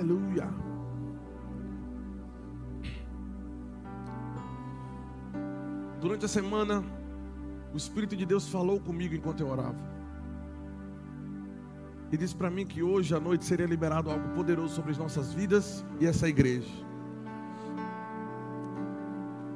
[0.00, 0.48] Aleluia.
[6.00, 6.82] Durante a semana,
[7.74, 9.76] o Espírito de Deus falou comigo enquanto eu orava.
[12.10, 15.34] E disse para mim que hoje à noite seria liberado algo poderoso sobre as nossas
[15.34, 16.70] vidas e essa igreja.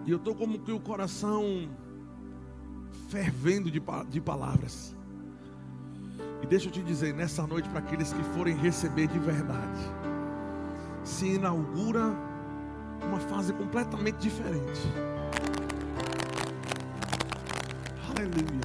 [0.05, 1.71] E eu estou como que o coração
[3.09, 4.95] fervendo de, de palavras.
[6.43, 9.81] E deixa eu te dizer, nessa noite, para aqueles que forem receber de verdade,
[11.05, 12.15] se inaugura
[13.03, 14.81] uma fase completamente diferente.
[18.09, 18.61] Aleluia.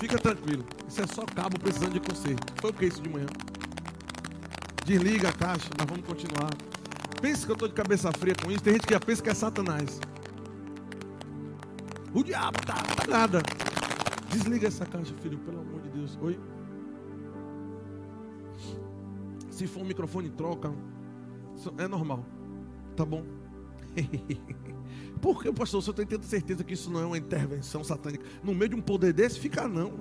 [0.00, 0.64] Fica tranquilo.
[0.88, 2.52] Isso é só cabo precisando de conserto.
[2.60, 3.26] Foi o que isso de manhã?
[4.84, 6.50] Desliga a caixa, nós vamos continuar.
[7.20, 8.62] Pensa que eu estou de cabeça fria com isso.
[8.62, 10.00] Tem gente que já pensa que é Satanás.
[12.12, 13.42] O diabo tá, tá nada.
[14.30, 16.18] Desliga essa caixa, filho, pelo amor de Deus.
[16.20, 16.38] Oi?
[19.56, 20.70] Se for um microfone, troca.
[21.78, 22.26] É normal.
[22.94, 23.24] Tá bom?
[25.22, 25.82] Por que, pastor?
[25.82, 28.22] Se eu tenho tanta certeza que isso não é uma intervenção satânica.
[28.44, 29.94] No meio de um poder desse, fica não.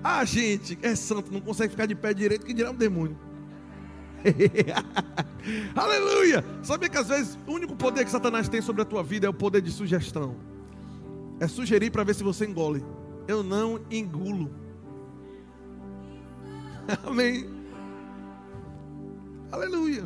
[0.00, 3.18] Ah, gente, é santo, não consegue ficar de pé direito, que dirá um demônio.
[5.74, 6.44] Aleluia!
[6.62, 9.28] Sabia que às vezes o único poder que Satanás tem sobre a tua vida é
[9.28, 10.36] o poder de sugestão.
[11.40, 12.84] É sugerir para ver se você engole.
[13.26, 14.52] Eu não engulo.
[17.04, 17.55] Amém.
[19.50, 20.04] Aleluia.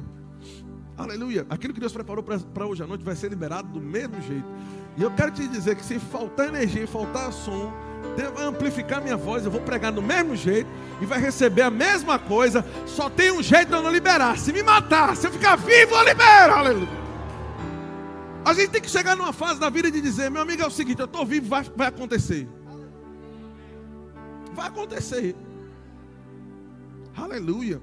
[0.97, 1.47] Aleluia.
[1.49, 4.47] Aquilo que Deus preparou para hoje à noite vai ser liberado do mesmo jeito.
[4.97, 7.73] E eu quero te dizer que se faltar energia e faltar som,
[8.17, 9.45] Deus vai amplificar minha voz.
[9.45, 10.69] Eu vou pregar do mesmo jeito
[11.01, 12.65] e vai receber a mesma coisa.
[12.87, 14.37] Só tem um jeito de eu não liberar.
[14.39, 16.53] Se me matar, se eu ficar vivo, eu libero.
[16.53, 17.01] Aleluia.
[18.45, 20.71] A gente tem que chegar numa fase da vida de dizer: meu amigo, é o
[20.71, 22.47] seguinte, eu estou vivo, vai, vai acontecer.
[24.53, 25.35] Vai acontecer.
[27.17, 27.81] Aleluia.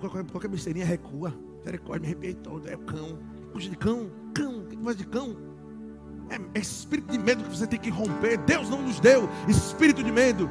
[0.00, 1.34] Qualquer, qualquer besteirinha recua.
[1.58, 2.68] Misericórdia, me arrepiei todo.
[2.68, 3.18] É o cão.
[3.52, 4.10] Puxa de cão.
[4.34, 4.64] Cão.
[4.66, 5.36] Que faz de cão?
[6.28, 8.38] É, é espírito de medo que você tem que romper.
[8.38, 10.50] Deus não nos deu espírito de medo,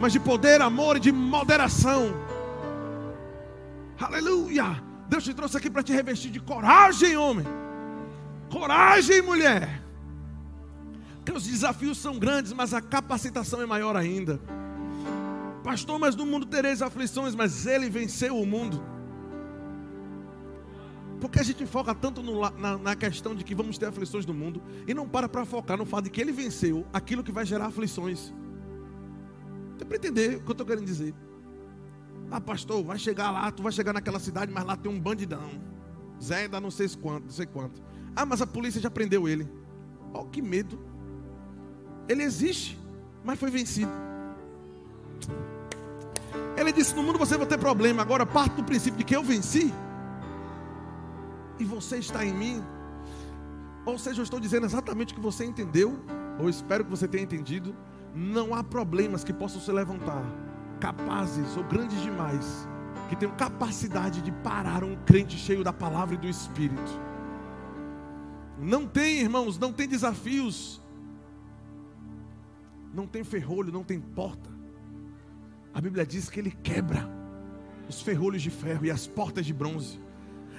[0.00, 2.14] mas de poder, amor e de moderação.
[3.98, 4.82] Aleluia.
[5.08, 7.46] Deus te trouxe aqui para te revestir de coragem, homem.
[8.50, 9.82] Coragem, mulher.
[11.34, 14.40] Os desafios são grandes, mas a capacitação é maior ainda.
[15.64, 18.84] Pastor, mas no mundo tereis aflições, mas ele venceu o mundo.
[21.18, 24.34] Porque a gente foca tanto no, na, na, questão de que vamos ter aflições no
[24.34, 27.46] mundo e não para para focar no fato de que ele venceu aquilo que vai
[27.46, 28.30] gerar aflições.
[29.78, 31.14] Tem para entender o que eu estou querendo dizer.
[32.30, 35.48] Ah, pastor, vai chegar lá, tu vai chegar naquela cidade, mas lá tem um bandidão.
[36.22, 37.82] Zé dá não sei quanto, não sei quanto.
[38.14, 39.48] Ah, mas a polícia já prendeu ele.
[40.12, 40.78] Oh, que medo.
[42.06, 42.78] Ele existe,
[43.24, 44.04] mas foi vencido.
[46.56, 48.02] Ele disse: No mundo você vai ter problema.
[48.02, 49.72] Agora, parte do princípio de que eu venci
[51.58, 52.62] e você está em mim.
[53.84, 55.98] Ou seja, eu estou dizendo exatamente o que você entendeu,
[56.38, 57.74] ou espero que você tenha entendido.
[58.14, 60.24] Não há problemas que possam se levantar,
[60.80, 62.68] capazes ou grandes demais,
[63.08, 67.00] que tenham capacidade de parar um crente cheio da palavra e do Espírito.
[68.58, 70.80] Não tem, irmãos, não tem desafios,
[72.94, 74.53] não tem ferrolho, não tem porta.
[75.74, 77.08] A Bíblia diz que ele quebra
[77.88, 80.00] os ferrolhos de ferro e as portas de bronze.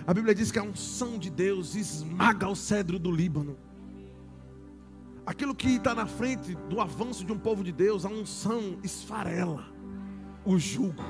[0.05, 3.57] A Bíblia diz que a unção de Deus esmaga o cedro do Líbano.
[5.25, 9.73] Aquilo que está na frente do avanço de um povo de Deus, a unção esfarela
[10.45, 11.03] o jugo.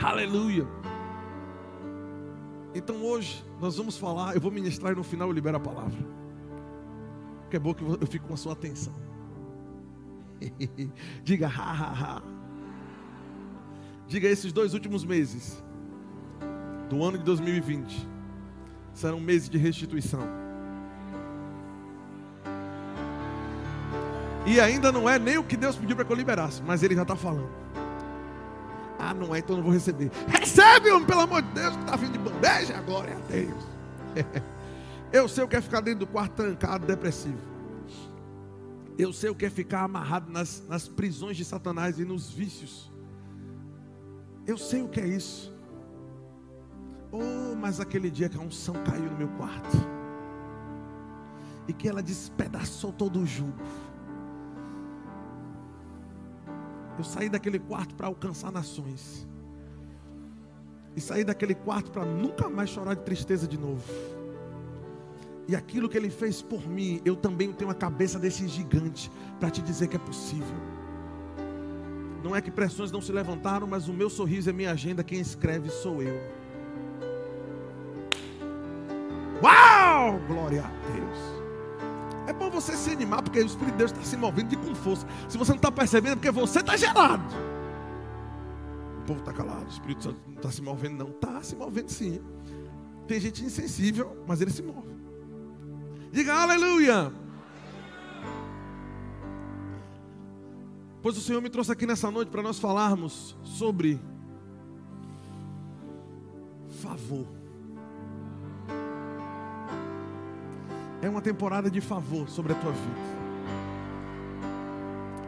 [0.00, 0.66] Aleluia.
[2.74, 5.98] Então hoje nós vamos falar, eu vou ministrar e no final eu libero a palavra.
[7.48, 8.94] Que é bom que eu fico com a sua atenção.
[11.24, 12.22] Diga ha ha ha.
[14.06, 15.62] Diga esses dois últimos meses
[16.88, 18.08] do ano de 2020
[18.92, 20.22] serão meses de restituição.
[24.46, 26.94] E ainda não é nem o que Deus pediu para que eu liberasse, mas Ele
[26.94, 27.50] já está falando.
[28.98, 30.10] Ah, não é, então não vou receber.
[30.28, 33.64] Recebe, homem, pelo amor de Deus, que está vindo de bandeja, glória a Deus.
[35.12, 37.53] eu sei o que é ficar dentro do quarto trancado, depressivo.
[38.96, 42.92] Eu sei o que é ficar amarrado nas, nas prisões de Satanás e nos vícios.
[44.46, 45.52] Eu sei o que é isso.
[47.10, 49.76] Oh, mas aquele dia que a unção caiu no meu quarto.
[51.66, 53.58] E que ela despedaçou todo o jugo.
[56.96, 59.26] Eu saí daquele quarto para alcançar nações.
[60.94, 63.82] E saí daquele quarto para nunca mais chorar de tristeza de novo.
[65.46, 69.50] E aquilo que ele fez por mim, eu também tenho a cabeça desse gigante para
[69.50, 70.56] te dizer que é possível.
[72.22, 75.20] Não é que pressões não se levantaram, mas o meu sorriso é minha agenda, quem
[75.20, 76.18] escreve sou eu.
[79.42, 80.18] Uau!
[80.26, 81.18] Glória a Deus.
[82.26, 84.74] É bom você se animar, porque o Espírito de Deus está se movendo de com
[84.74, 85.06] força.
[85.28, 87.22] Se você não está percebendo, é porque você está gelado.
[89.00, 91.10] O povo está calado, o Espírito Santo não está se movendo, não.
[91.10, 92.22] Está se movendo sim.
[93.06, 95.03] Tem gente insensível, mas ele se move.
[96.14, 97.12] Diga aleluia.
[101.02, 104.00] Pois o Senhor me trouxe aqui nessa noite para nós falarmos sobre
[106.80, 107.26] favor.
[111.02, 113.00] É uma temporada de favor sobre a tua vida.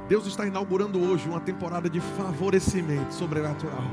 [0.09, 3.91] Deus está inaugurando hoje uma temporada de favorecimento sobrenatural.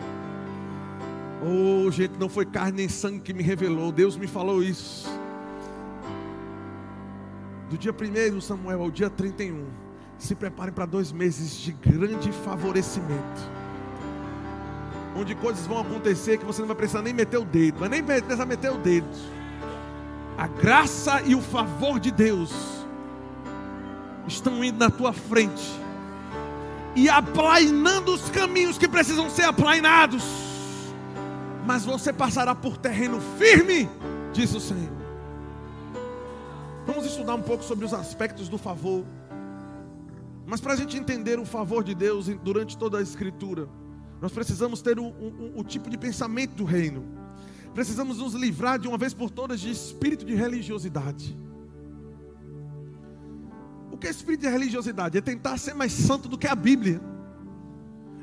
[1.41, 5.22] Oh, gente, não foi carne nem sangue que me revelou, Deus me falou isso.
[7.73, 9.65] Do dia 1 Samuel ao dia 31,
[10.19, 13.41] se preparem para dois meses de grande favorecimento.
[15.15, 18.03] Onde coisas vão acontecer que você não vai precisar nem meter o dedo, vai nem
[18.03, 19.07] precisar meter o dedo.
[20.37, 22.53] A graça e o favor de Deus
[24.27, 25.73] estão indo na tua frente
[26.95, 30.23] e aplainando os caminhos que precisam ser aplainados
[31.65, 33.89] mas você passará por terreno firme,
[34.31, 35.02] diz o Senhor.
[37.13, 39.05] Estudar um pouco sobre os aspectos do favor.
[40.47, 43.69] Mas para a gente entender o favor de Deus durante toda a Escritura,
[44.19, 47.05] nós precisamos ter o, o, o tipo de pensamento do reino.
[47.71, 51.37] Precisamos nos livrar de uma vez por todas de espírito de religiosidade.
[53.91, 55.15] O que é espírito de religiosidade?
[55.15, 56.99] É tentar ser mais santo do que a Bíblia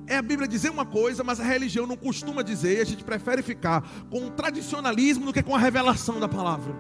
[0.09, 3.05] é a Bíblia dizer uma coisa, mas a religião não costuma dizer, e a gente
[3.05, 6.75] prefere ficar com o tradicionalismo do que com a revelação da palavra.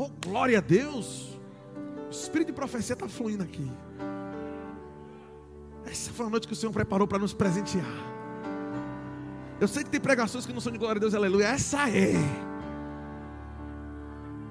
[0.00, 1.36] Oh, glória a Deus!
[2.06, 3.68] O espírito de profecia está fluindo aqui.
[5.84, 7.84] Essa foi a noite que o Senhor preparou para nos presentear.
[9.60, 11.46] Eu sei que tem pregações que não são de glória a Deus, aleluia.
[11.46, 12.12] Essa é.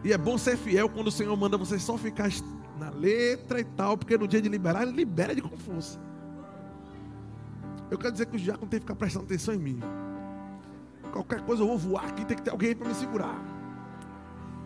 [0.03, 2.29] E é bom ser fiel quando o Senhor manda você só ficar
[2.77, 5.97] na letra e tal, porque no dia de liberar, ele libera de força.
[7.89, 9.79] Eu quero dizer que o diácono tem que ficar prestando atenção em mim.
[11.13, 13.56] Qualquer coisa eu vou voar aqui, tem que ter alguém para me segurar.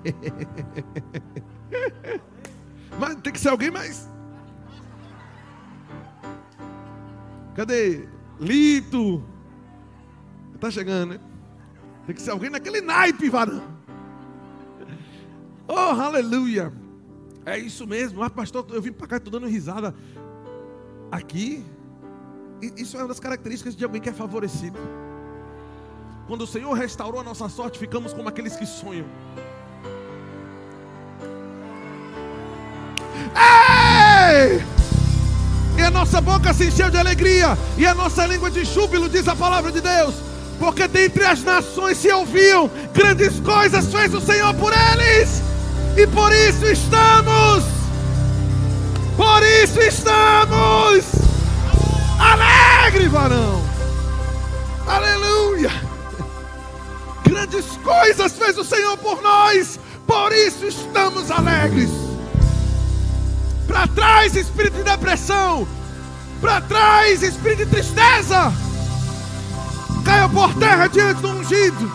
[2.99, 4.07] mas tem que ser alguém mais.
[7.55, 8.07] Cadê?
[8.39, 9.23] Lito.
[10.59, 11.19] Tá chegando, né?
[12.05, 13.61] Tem que ser alguém naquele naipe, varão.
[15.67, 16.73] Oh, aleluia.
[17.45, 18.21] É isso mesmo.
[18.21, 19.95] Ah, pastor, eu vim para cá, estou dando risada.
[21.09, 21.65] Aqui,
[22.61, 24.77] isso é uma das características de alguém que é favorecido.
[26.27, 29.05] Quando o Senhor restaurou a nossa sorte, ficamos como aqueles que sonham.
[36.01, 39.71] Nossa boca se encheu de alegria, e a nossa língua de júbilo, diz a palavra
[39.71, 40.15] de Deus.
[40.59, 45.43] Porque dentre as nações se ouviam grandes coisas, fez o Senhor por eles.
[45.95, 47.63] E por isso estamos,
[49.15, 51.05] por isso estamos
[52.19, 53.61] alegre, varão.
[54.87, 55.71] Aleluia.
[57.23, 61.91] Grandes coisas fez o Senhor por nós, por isso estamos alegres.
[63.67, 65.67] Para trás, espírito de depressão.
[66.41, 68.51] Para trás, espírito de tristeza.
[70.03, 71.91] Caia por terra diante do ungido.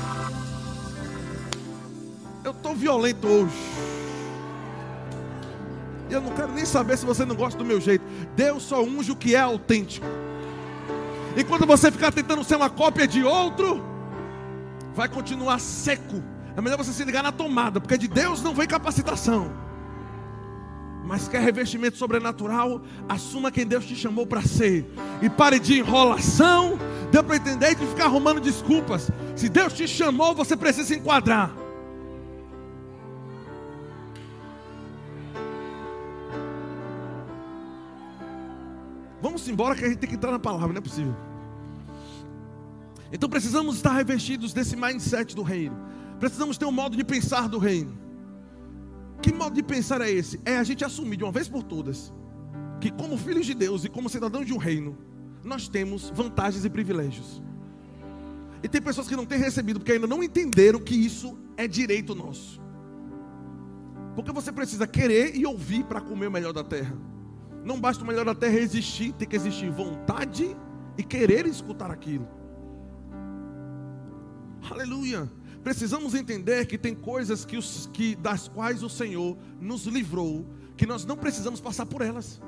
[2.45, 3.57] Eu estou violento hoje.
[6.09, 8.05] Eu não quero nem saber se você não gosta do meu jeito.
[8.37, 10.07] Deus só unge o que é autêntico.
[11.37, 13.85] E quando você ficar tentando ser uma cópia de outro,
[14.95, 16.23] vai continuar seco.
[16.57, 19.65] É melhor você se ligar na tomada, porque de Deus não vem capacitação.
[21.07, 24.85] Mas quer revestimento sobrenatural, assuma quem Deus te chamou para ser.
[25.23, 26.77] E pare de enrolação.
[27.13, 29.09] Deu para entender de ficar arrumando desculpas.
[29.37, 31.55] Se Deus te chamou, você precisa se enquadrar.
[39.23, 41.15] Vamos embora que a gente tem que entrar na palavra, não é possível.
[43.13, 45.77] Então precisamos estar revestidos desse mindset do reino.
[46.19, 48.06] Precisamos ter um modo de pensar do reino.
[49.23, 50.40] Que modo de pensar é esse?
[50.44, 52.12] É a gente assumir de uma vez por todas
[52.80, 54.96] que, como filhos de Deus e como cidadãos de um reino,
[55.42, 57.42] nós temos vantagens e privilégios.
[58.62, 62.14] E tem pessoas que não têm recebido porque ainda não entenderam que isso é direito
[62.14, 62.61] nosso.
[64.14, 66.96] Porque você precisa querer e ouvir para comer o melhor da terra.
[67.64, 70.56] Não basta o melhor da terra existir, tem que existir vontade
[70.96, 72.26] e querer escutar aquilo.
[74.70, 75.30] Aleluia.
[75.66, 80.46] Precisamos entender que tem coisas que os, que, das quais o Senhor nos livrou,
[80.76, 82.40] que nós não precisamos passar por elas.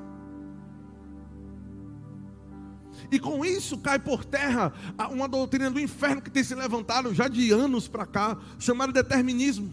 [3.11, 4.71] E com isso cai por terra
[5.11, 9.69] uma doutrina do inferno que tem se levantado já de anos para cá, chamada determinismo.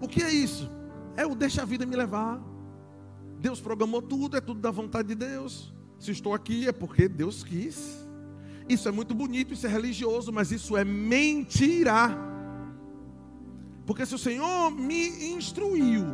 [0.00, 0.68] O que é isso?
[1.16, 2.42] É o deixa a vida me levar.
[3.38, 5.72] Deus programou tudo, é tudo da vontade de Deus.
[5.96, 8.04] Se estou aqui é porque Deus quis.
[8.68, 12.27] Isso é muito bonito, isso é religioso, mas isso é mentira.
[13.88, 16.04] Porque se o Senhor me instruiu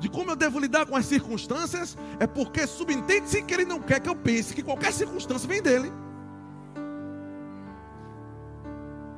[0.00, 4.00] de como eu devo lidar com as circunstâncias, é porque subentende-se que Ele não quer
[4.00, 5.92] que eu pense que qualquer circunstância vem dele.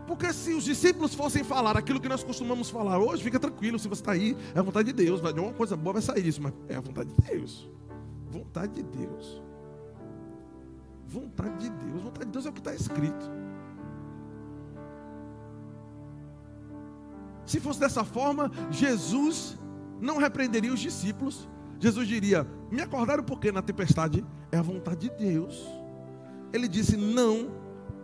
[0.06, 3.88] Porque se os discípulos fossem falar aquilo que nós costumamos falar hoje, fica tranquilo, se
[3.88, 6.22] você está aí, é a vontade de Deus, vai de uma coisa boa vai sair
[6.22, 7.66] disso, mas é a vontade de Deus.
[8.30, 9.42] Vontade de Deus.
[11.06, 12.02] Vontade de Deus.
[12.02, 13.45] Vontade de Deus é o que está escrito.
[17.46, 19.56] Se fosse dessa forma, Jesus
[20.00, 21.48] não repreenderia os discípulos.
[21.78, 25.64] Jesus diria: Me acordaram porque na tempestade é a vontade de Deus.
[26.52, 27.50] Ele disse: Não,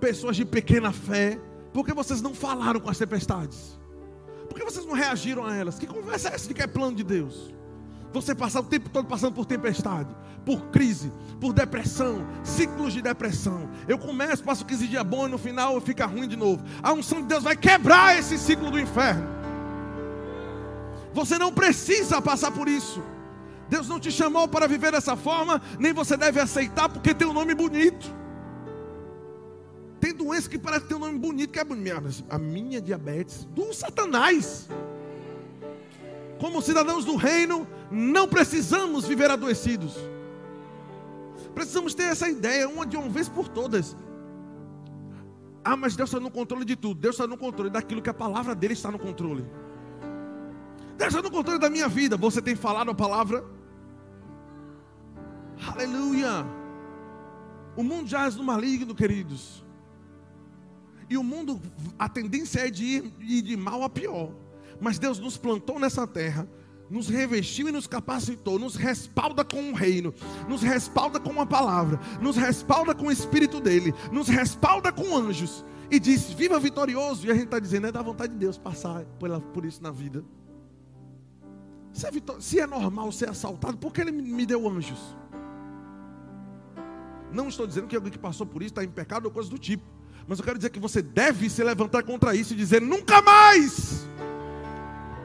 [0.01, 1.41] pessoas de pequena fé,
[1.73, 3.79] porque vocês não falaram com as tempestades?
[4.49, 5.79] Por que vocês não reagiram a elas?
[5.79, 7.53] Que conversa é essa de que é plano de Deus?
[8.13, 10.09] Você passar o tempo todo passando por tempestade,
[10.45, 13.69] por crise, por depressão, ciclos de depressão.
[13.89, 16.63] Eu começo, passo 15 dias bom e no final fica ruim de novo.
[16.83, 19.27] A unção de Deus vai quebrar esse ciclo do inferno.
[21.15, 23.03] Você não precisa passar por isso.
[23.69, 27.33] Deus não te chamou para viver dessa forma, nem você deve aceitar porque tem um
[27.33, 28.15] nome bonito.
[29.99, 31.65] Tem doença que parece ter um nome bonito, que é
[32.29, 34.69] a minha diabetes, do Satanás.
[36.43, 39.95] Como cidadãos do reino, não precisamos viver adoecidos.
[41.55, 43.97] Precisamos ter essa ideia, uma de uma vez por todas.
[45.63, 46.99] Ah, mas Deus está no controle de tudo.
[47.01, 49.47] Deus está no controle daquilo que a palavra dele está no controle.
[50.99, 52.17] Deus está no controle da minha vida.
[52.17, 53.45] Você tem falado a palavra?
[55.65, 56.45] Aleluia.
[57.77, 59.65] O mundo jaz no maligno, queridos.
[61.09, 61.61] E o mundo,
[61.97, 64.33] a tendência é de ir de mal a pior.
[64.83, 66.47] Mas Deus nos plantou nessa terra
[66.91, 70.13] nos revestiu e nos capacitou, nos respalda com o reino,
[70.47, 75.65] nos respalda com a palavra, nos respalda com o Espírito dele, nos respalda com anjos,
[75.91, 77.27] e diz: Viva vitorioso.
[77.27, 79.05] E a gente está dizendo: é da vontade de Deus passar
[79.55, 80.25] por isso na vida.
[81.93, 82.11] Se é,
[82.41, 85.17] se é normal ser assaltado, por que ele me deu anjos?
[87.33, 89.59] Não estou dizendo que alguém que passou por isso está em pecado ou coisa do
[89.59, 89.85] tipo.
[90.27, 94.07] Mas eu quero dizer que você deve se levantar contra isso e dizer: nunca mais!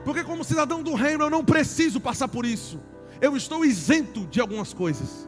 [0.07, 2.79] Porque, como cidadão do reino, eu não preciso passar por isso.
[3.19, 5.27] Eu estou isento de algumas coisas.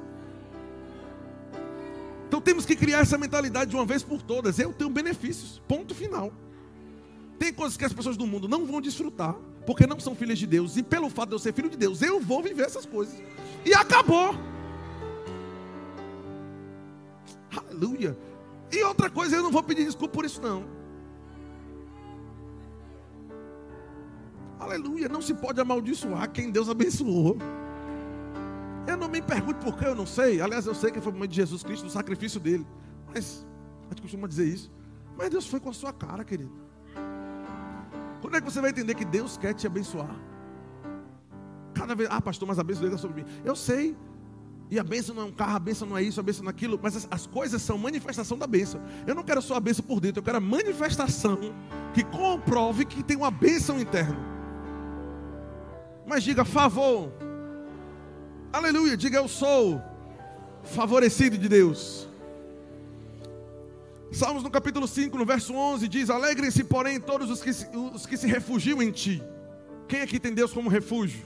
[2.26, 4.58] Então temos que criar essa mentalidade de uma vez por todas.
[4.58, 5.62] Eu tenho benefícios.
[5.68, 6.32] Ponto final.
[7.38, 10.48] Tem coisas que as pessoas do mundo não vão desfrutar, porque não são filhas de
[10.48, 10.78] Deus.
[10.78, 13.22] E pelo fato de eu ser filho de Deus, eu vou viver essas coisas.
[13.66, 14.34] E acabou.
[17.54, 18.18] Aleluia.
[18.72, 20.79] E outra coisa, eu não vou pedir desculpa por isso, não.
[24.60, 27.38] Aleluia, não se pode amaldiçoar quem Deus abençoou.
[28.86, 30.42] Eu não me pergunto por que eu não sei.
[30.42, 32.68] Aliás, eu sei que foi o momento de Jesus Cristo, o sacrifício dele.
[33.08, 33.46] Mas,
[33.86, 34.72] a gente costuma dizer isso.
[35.18, 36.52] Mas Deus foi com a sua cara, querido.
[38.20, 40.14] Quando é que você vai entender que Deus quer te abençoar?
[41.74, 43.30] Cada vez, ah, pastor, mas a bênção dele é sobre mim.
[43.46, 43.96] Eu sei.
[44.72, 46.50] E a bênção não é um carro, a bênção não é isso, a bênção não
[46.50, 46.80] é aquilo.
[46.82, 48.82] Mas as, as coisas são manifestação da bênção.
[49.08, 51.40] Eu não quero só a bênção por dentro, eu quero a manifestação
[51.94, 54.39] que comprove que tem uma bênção interna.
[56.10, 57.14] Mas diga favor.
[58.52, 58.98] Aleluia.
[58.98, 59.80] Diga eu sou
[60.64, 62.10] favorecido de Deus.
[64.12, 68.08] Salmos no capítulo 5, no verso 11, diz: Alegrem-se, porém, todos os que, se, os
[68.08, 69.22] que se refugiam em ti.
[69.88, 71.24] Quem aqui tem Deus como refúgio?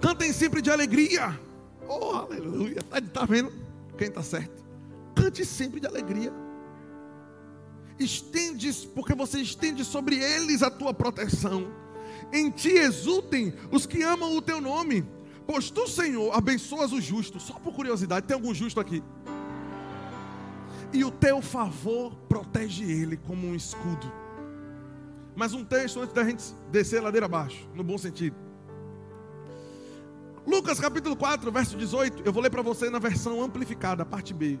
[0.00, 1.36] Cantem sempre de alegria.
[1.88, 2.78] Oh, aleluia.
[2.78, 3.52] Está tá vendo?
[3.98, 4.62] Quem está certo?
[5.16, 6.32] Cante sempre de alegria.
[7.98, 11.82] Estendes, porque você estende sobre eles a tua proteção.
[12.32, 15.04] Em ti exultem os que amam o teu nome,
[15.46, 17.38] pois tu, Senhor, abençoas o justo.
[17.38, 19.02] Só por curiosidade, tem algum justo aqui?
[20.92, 24.10] E o teu favor protege ele como um escudo.
[25.34, 28.36] Mais um texto antes da gente descer a ladeira abaixo, no bom sentido.
[30.46, 32.22] Lucas capítulo 4, verso 18.
[32.24, 34.58] Eu vou ler para você na versão amplificada, parte B.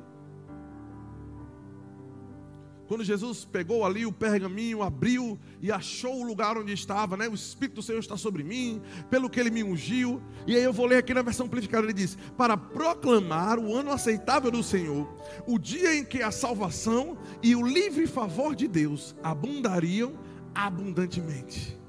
[2.92, 7.26] Quando Jesus pegou ali o pergaminho, abriu e achou o lugar onde estava, né?
[7.26, 10.20] O Espírito do Senhor está sobre mim, pelo que ele me ungiu.
[10.46, 13.90] E aí eu vou ler aqui na versão amplificada, ele diz: "Para proclamar o ano
[13.90, 15.10] aceitável do Senhor,
[15.46, 20.12] o dia em que a salvação e o livre favor de Deus abundariam
[20.54, 21.80] abundantemente."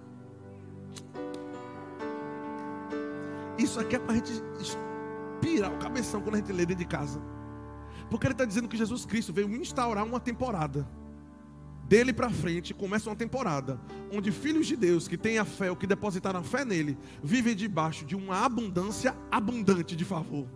[3.58, 6.90] Isso aqui é para a gente inspirar o cabeção quando a gente lê dentro de
[6.90, 7.22] casa.
[8.10, 10.88] Porque ele está dizendo que Jesus Cristo veio instaurar uma temporada.
[11.88, 13.80] Dele para frente começa uma temporada
[14.12, 17.56] onde filhos de Deus que têm a fé, ou que depositaram a fé nele, vivem
[17.56, 20.48] debaixo de uma abundância abundante de favor.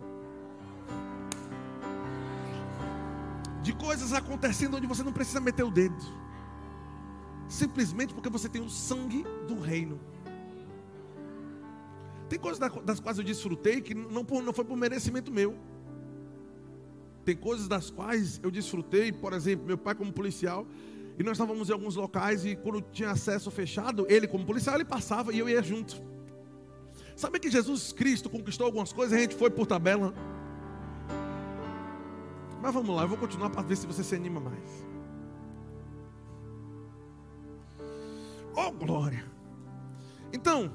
[3.62, 5.96] De coisas acontecendo onde você não precisa meter o dedo.
[7.48, 10.00] Simplesmente porque você tem o sangue do reino.
[12.28, 15.56] Tem coisas das quais eu desfrutei que não, não foi por merecimento meu.
[17.28, 20.66] Tem coisas das quais eu desfrutei, por exemplo, meu pai como policial,
[21.18, 24.86] e nós estávamos em alguns locais e quando tinha acesso fechado, ele como policial, ele
[24.86, 26.00] passava e eu ia junto.
[27.14, 30.14] Sabe que Jesus Cristo conquistou algumas coisas e a gente foi por tabela?
[32.62, 34.86] Mas vamos lá, eu vou continuar para ver se você se anima mais.
[38.56, 39.26] Oh, glória!
[40.32, 40.72] Então,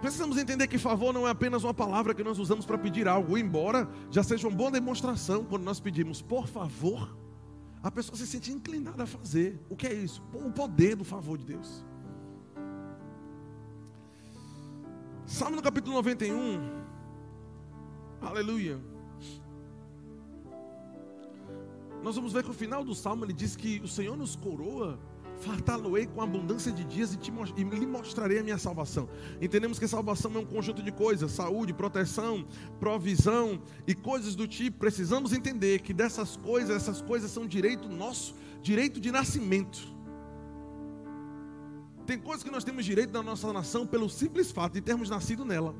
[0.00, 3.36] Precisamos entender que favor não é apenas uma palavra que nós usamos para pedir algo,
[3.36, 7.14] embora já seja uma boa demonstração quando nós pedimos por favor,
[7.82, 9.60] a pessoa se sente inclinada a fazer.
[9.68, 10.22] O que é isso?
[10.32, 11.84] O poder do favor de Deus.
[15.26, 16.60] Salmo no capítulo 91.
[18.20, 18.80] Aleluia.
[22.02, 24.98] Nós vamos ver que o final do salmo ele diz que o Senhor nos coroa
[25.40, 29.08] fartá-lo-ei com abundância de dias e, te, e lhe mostrarei a minha salvação.
[29.40, 32.46] Entendemos que salvação é um conjunto de coisas: saúde, proteção,
[32.78, 34.78] provisão e coisas do tipo.
[34.78, 39.78] Precisamos entender que dessas coisas, essas coisas são direito nosso, direito de nascimento.
[42.06, 45.44] Tem coisas que nós temos direito na nossa nação pelo simples fato de termos nascido
[45.44, 45.74] nela.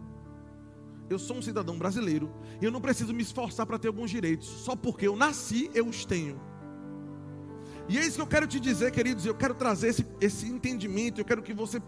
[1.09, 4.47] Eu sou um cidadão brasileiro e eu não preciso me esforçar para ter alguns direitos,
[4.47, 6.50] só porque eu nasci, eu os tenho.
[7.91, 9.27] E é isso que eu quero te dizer, queridos.
[9.27, 11.21] Eu quero trazer esse, esse entendimento.
[11.21, 11.83] Eu quero que você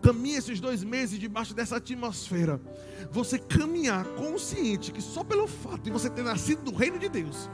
[0.00, 2.58] caminhe esses dois meses debaixo dessa atmosfera.
[3.10, 7.50] Você caminhar consciente que só pelo fato de você ter nascido do reino de Deus,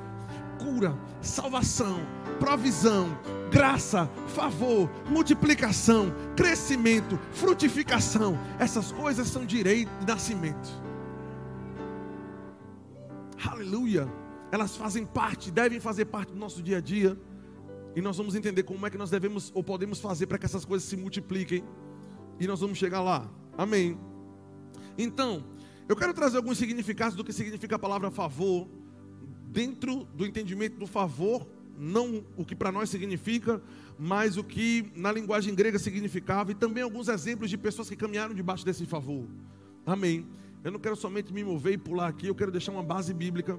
[0.60, 1.98] cura, salvação,
[2.38, 3.18] provisão,
[3.50, 10.70] graça, favor, multiplicação, crescimento, frutificação, essas coisas são direito de nascimento.
[13.44, 14.08] Aleluia.
[14.52, 17.18] Elas fazem parte, devem fazer parte do nosso dia a dia.
[17.94, 20.64] E nós vamos entender como é que nós devemos ou podemos fazer para que essas
[20.64, 21.64] coisas se multipliquem.
[22.40, 23.30] E nós vamos chegar lá.
[23.56, 23.98] Amém.
[24.96, 25.44] Então,
[25.88, 28.68] eu quero trazer alguns significados do que significa a palavra favor,
[29.46, 33.60] dentro do entendimento do favor, não o que para nós significa,
[33.98, 38.34] mas o que na linguagem grega significava, e também alguns exemplos de pessoas que caminharam
[38.34, 39.26] debaixo desse favor.
[39.84, 40.26] Amém.
[40.64, 43.58] Eu não quero somente me mover e pular aqui, eu quero deixar uma base bíblica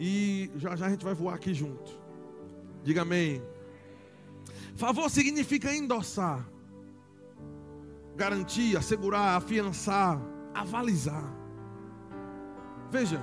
[0.00, 1.98] e já já a gente vai voar aqui junto.
[2.82, 3.42] Diga amém.
[4.78, 6.48] Favor significa endossar,
[8.14, 10.22] garantir, assegurar, afiançar,
[10.54, 11.34] avalizar.
[12.88, 13.20] Veja,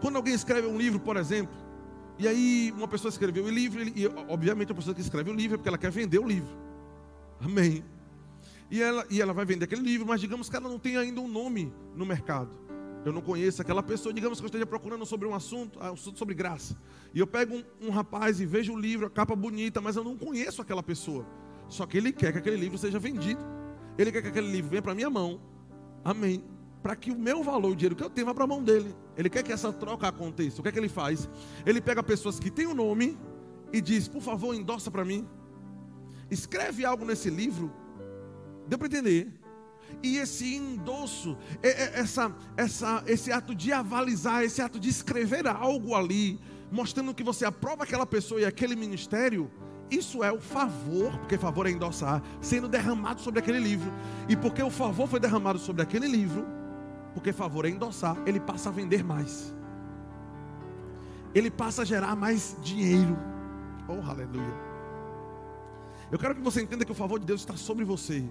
[0.00, 1.52] quando alguém escreve um livro, por exemplo,
[2.16, 5.56] e aí uma pessoa escreveu o livro, e obviamente a pessoa que escreve o livro
[5.56, 6.56] é porque ela quer vender o livro.
[7.40, 7.84] Amém.
[8.70, 11.20] E ela, e ela vai vender aquele livro, mas digamos que ela não tem ainda
[11.20, 12.63] um nome no mercado
[13.04, 15.94] eu não conheço aquela pessoa, digamos que eu esteja procurando sobre um assunto, ah, um
[15.94, 16.76] assunto sobre graça,
[17.12, 20.04] e eu pego um, um rapaz e vejo o livro, a capa bonita, mas eu
[20.04, 21.26] não conheço aquela pessoa.
[21.68, 23.40] Só que ele quer que aquele livro seja vendido.
[23.96, 25.40] Ele quer que aquele livro venha para minha mão.
[26.04, 26.44] Amém.
[26.82, 28.94] Para que o meu valor, o dinheiro que eu tenho, vá para a mão dele.
[29.16, 30.60] Ele quer que essa troca aconteça.
[30.60, 31.28] O que é que ele faz?
[31.64, 33.16] Ele pega pessoas que têm o um nome
[33.72, 35.26] e diz: Por favor, endossa para mim.
[36.30, 37.72] Escreve algo nesse livro.
[38.66, 39.32] Deu para entender?
[40.02, 45.46] E esse endosso, é, é, essa, essa, esse ato de avalizar, esse ato de escrever
[45.46, 49.50] algo ali, mostrando que você aprova aquela pessoa e aquele ministério,
[49.90, 53.90] isso é o favor, porque favor é endossar, sendo derramado sobre aquele livro.
[54.28, 56.46] E porque o favor foi derramado sobre aquele livro,
[57.12, 59.54] porque favor é endossar, ele passa a vender mais.
[61.34, 63.16] Ele passa a gerar mais dinheiro.
[63.88, 64.54] Oh, aleluia.
[66.10, 68.24] Eu quero que você entenda que o favor de Deus está sobre você.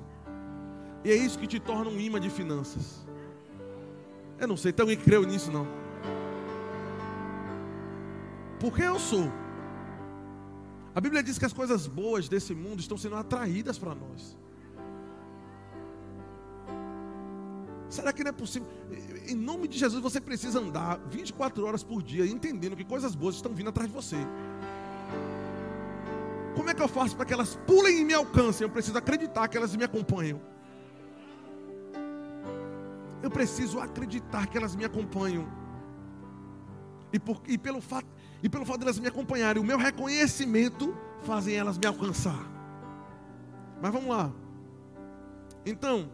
[1.03, 3.05] E é isso que te torna um imã de finanças.
[4.39, 5.67] Eu não sei, tem alguém que creu nisso não?
[8.59, 9.31] Porque eu sou.
[10.95, 14.37] A Bíblia diz que as coisas boas desse mundo estão sendo atraídas para nós.
[17.89, 18.67] Será que não é possível?
[19.27, 23.35] Em nome de Jesus, você precisa andar 24 horas por dia entendendo que coisas boas
[23.35, 24.17] estão vindo atrás de você.
[26.55, 28.65] Como é que eu faço para que elas pulem e me alcancem?
[28.65, 30.39] Eu preciso acreditar que elas me acompanham.
[33.23, 35.47] Eu preciso acreditar que elas me acompanham.
[37.13, 38.07] E, por, e, pelo fato,
[38.43, 42.45] e pelo fato de elas me acompanharem, o meu reconhecimento fazem elas me alcançar.
[43.81, 44.29] Mas vamos lá.
[45.65, 46.11] Então,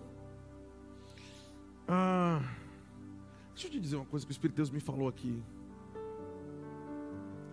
[1.87, 2.41] ah,
[3.53, 5.43] deixa eu te dizer uma coisa que o Espírito de Deus me falou aqui.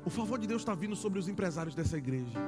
[0.05, 2.39] O favor de Deus está vindo sobre os empresários dessa igreja.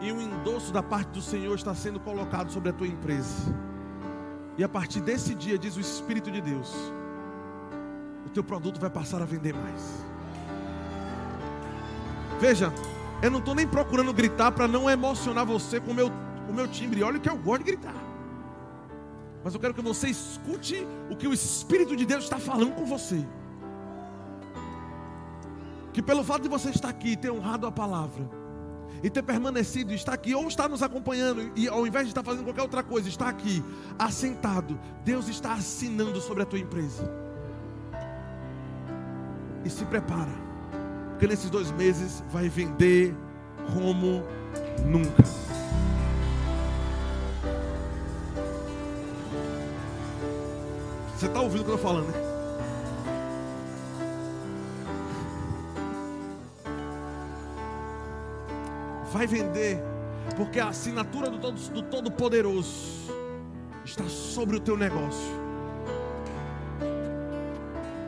[0.00, 3.67] E o endosso da parte do Senhor está sendo colocado sobre a tua empresa.
[4.58, 6.74] E a partir desse dia, diz o Espírito de Deus,
[8.26, 10.04] o teu produto vai passar a vender mais.
[12.40, 12.72] Veja,
[13.22, 16.10] eu não estou nem procurando gritar para não emocionar você com o meu,
[16.48, 17.04] o meu timbre.
[17.04, 17.94] Olha que eu gosto de gritar.
[19.44, 22.84] Mas eu quero que você escute o que o Espírito de Deus está falando com
[22.84, 23.24] você.
[25.92, 28.28] Que pelo fato de você estar aqui, ter honrado a palavra,
[29.02, 32.44] e ter permanecido, estar aqui, ou estar nos acompanhando, e ao invés de estar fazendo
[32.44, 33.64] qualquer outra coisa, estar aqui,
[33.98, 37.08] assentado, Deus está assinando sobre a tua empresa.
[39.64, 40.32] E se prepara,
[41.10, 43.14] porque nesses dois meses vai vender
[43.74, 44.22] como
[44.84, 45.22] nunca.
[51.16, 52.27] Você está ouvindo o que eu estou falando, né?
[59.12, 59.82] Vai vender,
[60.36, 61.38] porque a assinatura do
[61.82, 63.28] Todo-Poderoso do todo
[63.84, 65.38] está sobre o teu negócio.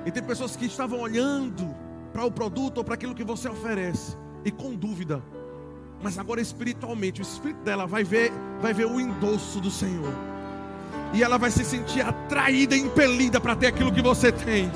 [0.04, 1.74] E tem pessoas que estavam olhando
[2.12, 5.22] para o produto ou para aquilo que você oferece e com dúvida.
[6.02, 10.12] Mas agora espiritualmente, o espírito dela vai ver, vai ver o endosso do Senhor.
[11.12, 14.70] E ela vai se sentir atraída, impelida para ter aquilo que você tem.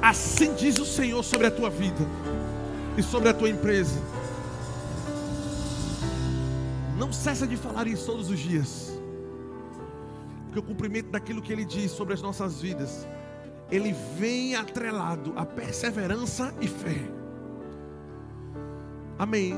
[0.00, 2.06] Assim diz o Senhor sobre a tua vida
[2.96, 4.00] e sobre a tua empresa.
[6.96, 9.00] Não cessa de falar isso todos os dias.
[10.44, 13.06] Porque o cumprimento daquilo que ele diz sobre as nossas vidas,
[13.70, 16.96] ele vem atrelado a perseverança e fé.
[19.18, 19.54] Amém.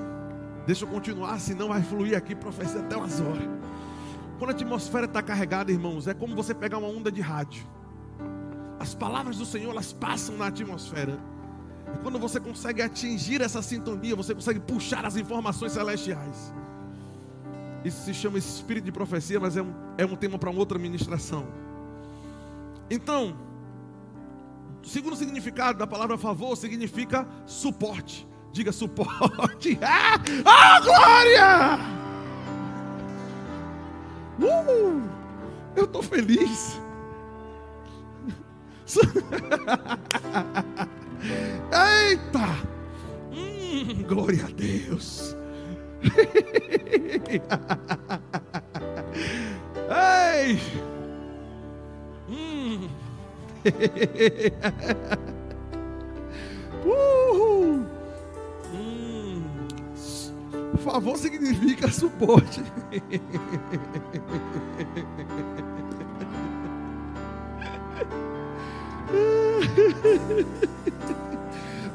[0.67, 3.49] Deixa eu continuar, senão vai fluir aqui profecia até umas horas.
[4.39, 7.65] Quando a atmosfera está carregada, irmãos, é como você pegar uma onda de rádio.
[8.79, 11.19] As palavras do Senhor, elas passam na atmosfera.
[11.95, 16.53] E quando você consegue atingir essa sintonia, você consegue puxar as informações celestiais.
[17.85, 21.47] Isso se chama espírito de profecia, mas é um, é um tema para outra ministração.
[22.91, 23.37] Então,
[24.83, 28.27] o segundo significado da palavra favor significa suporte.
[28.53, 29.79] Diga suporte.
[30.45, 31.79] Ah, oh, glória!
[34.41, 35.03] Uh,
[35.77, 36.81] eu estou feliz.
[42.09, 42.47] Eita!
[43.33, 45.37] Hum, glória a Deus.
[49.91, 50.59] Ei!
[52.29, 52.89] Hum.
[56.85, 57.87] Uhul.
[58.73, 59.43] Hum.
[60.79, 62.63] Favor significa suporte.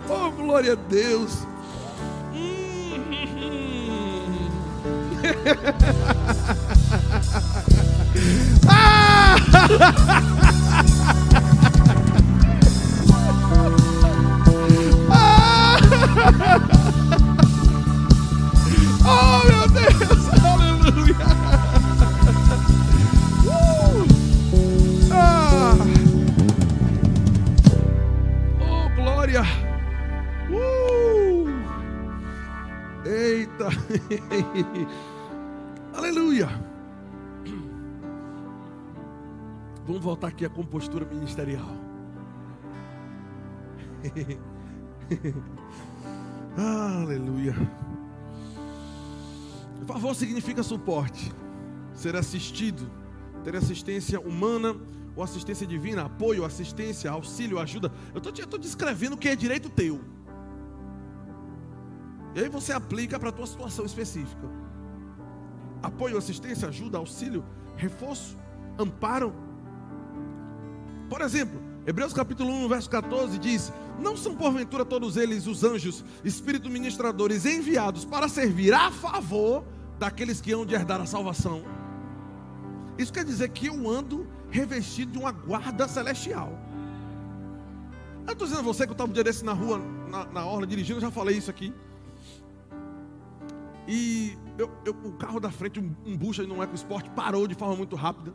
[0.10, 1.53] oh, glória a Deus.
[8.68, 9.38] Ah!
[19.06, 20.28] oh, meu Deus!
[20.44, 21.16] Aleluia!
[23.46, 24.06] Uh!
[25.14, 25.78] Ah!
[28.60, 29.44] Oh, glória!
[30.52, 31.48] Uh!
[33.06, 33.70] Eita!
[40.04, 41.66] voltar aqui à compostura ministerial.
[46.58, 47.56] Aleluia.
[49.86, 51.32] Favor significa suporte,
[51.94, 52.90] ser assistido,
[53.44, 54.76] ter assistência humana
[55.16, 57.92] ou assistência divina, apoio, assistência, auxílio, ajuda.
[58.14, 60.02] Eu estou descrevendo o que é direito teu.
[62.36, 64.50] E aí você aplica para a tua situação específica.
[65.82, 67.44] Apoio, assistência, ajuda, auxílio,
[67.76, 68.38] reforço,
[68.80, 69.34] amparo.
[71.10, 76.04] Por exemplo, Hebreus capítulo 1, verso 14 diz: Não são porventura todos eles os anjos,
[76.24, 79.66] espíritos ministradores enviados para servir a favor
[80.00, 81.64] daqueles que hão de herdar a salvação?
[82.98, 86.58] Isso quer dizer que eu ando revestido de uma guarda celestial.
[88.26, 90.46] Eu estou dizendo a você que eu estava um dia desse na rua, na, na
[90.46, 91.74] orla, dirigindo, eu já falei isso aqui.
[93.88, 97.76] E eu, eu, o carro da frente, um, um bucha no EcoSport, parou de forma
[97.76, 98.34] muito rápida.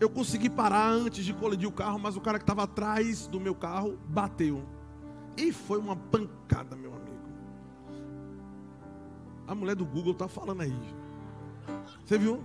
[0.00, 3.40] Eu consegui parar antes de colidir o carro, mas o cara que estava atrás do
[3.40, 4.62] meu carro bateu.
[5.36, 7.12] E foi uma pancada, meu amigo.
[9.46, 10.74] A mulher do Google está falando aí.
[12.04, 12.42] Você viu?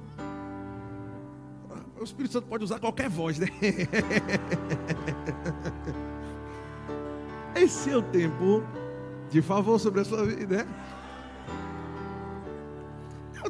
[1.99, 3.47] O Espírito Santo pode usar qualquer voz, né?
[7.55, 8.63] Esse é o tempo
[9.31, 10.67] de favor sobre a sua vida, né?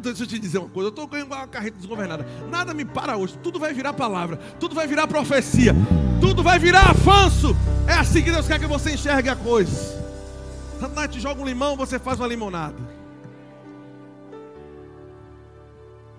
[0.01, 2.25] Deixa eu te dizer uma coisa, eu estou ganhando uma carreta desgovernada.
[2.49, 5.73] Nada me para hoje, tudo vai virar palavra, tudo vai virar profecia,
[6.21, 7.55] tudo vai virar avanço.
[7.87, 9.97] É assim que Deus quer que você enxergue a coisa.
[10.79, 12.77] Satanás te joga um limão, você faz uma limonada.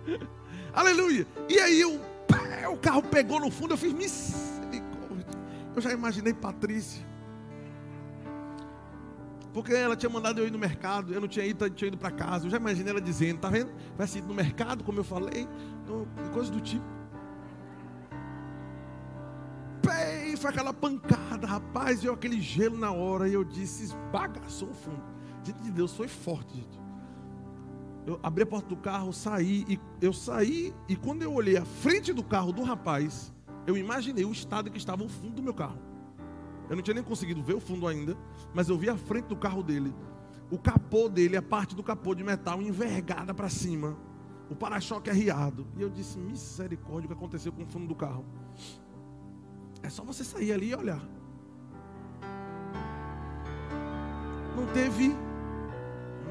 [0.74, 1.26] Aleluia.
[1.48, 5.26] E aí o carro pegou no fundo, eu fiz misericórdia.
[5.74, 7.07] Eu já imaginei Patrícia.
[9.58, 12.12] Porque ela tinha mandado eu ir no mercado, eu não tinha ido, tinha ido para
[12.12, 12.46] casa.
[12.46, 13.72] Eu já imaginei ela dizendo, tá vendo?
[13.96, 15.48] Vai ser no mercado, como eu falei,
[16.32, 16.86] coisa do tipo.
[19.82, 24.74] Pei, foi aquela pancada, rapaz, viu aquele gelo na hora e eu disse, esbagaçou o
[24.74, 25.02] fundo.
[25.42, 26.80] Gente de Deus, foi forte, gente.
[28.06, 31.64] Eu abri a porta do carro, saí e eu saí e quando eu olhei a
[31.64, 33.34] frente do carro do rapaz,
[33.66, 35.87] eu imaginei o estado que estava o fundo do meu carro.
[36.68, 38.16] Eu não tinha nem conseguido ver o fundo ainda,
[38.52, 39.94] mas eu vi a frente do carro dele.
[40.50, 43.96] O capô dele, a parte do capô de metal envergada para cima.
[44.50, 45.66] O para-choque arriado.
[45.76, 48.24] E eu disse: misericórdia, o que aconteceu com o fundo do carro?
[49.82, 51.02] É só você sair ali e olhar.
[54.56, 55.14] Não teve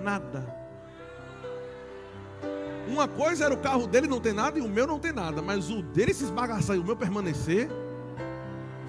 [0.03, 0.55] nada.
[2.87, 5.41] Uma coisa era o carro dele não ter nada e o meu não ter nada,
[5.41, 7.69] mas o dele se esbagaçar e o meu permanecer,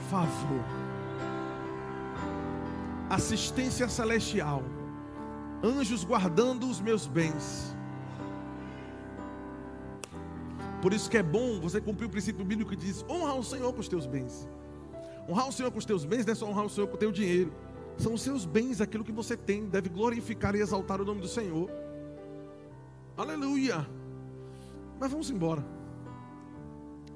[0.09, 0.78] favor
[3.09, 4.63] assistência celestial,
[5.63, 7.75] anjos guardando os meus bens.
[10.83, 13.73] Por isso que é bom você cumprir o princípio bíblico que diz: honra o Senhor
[13.73, 14.49] com os teus bens.
[15.29, 16.99] Honrar o Senhor com os teus bens não é só honrar o Senhor com o
[16.99, 17.53] teu dinheiro.
[17.99, 21.29] São os seus bens, aquilo que você tem, deve glorificar e exaltar o nome do
[21.29, 21.69] Senhor.
[23.17, 23.87] Aleluia.
[25.01, 25.65] Mas vamos embora.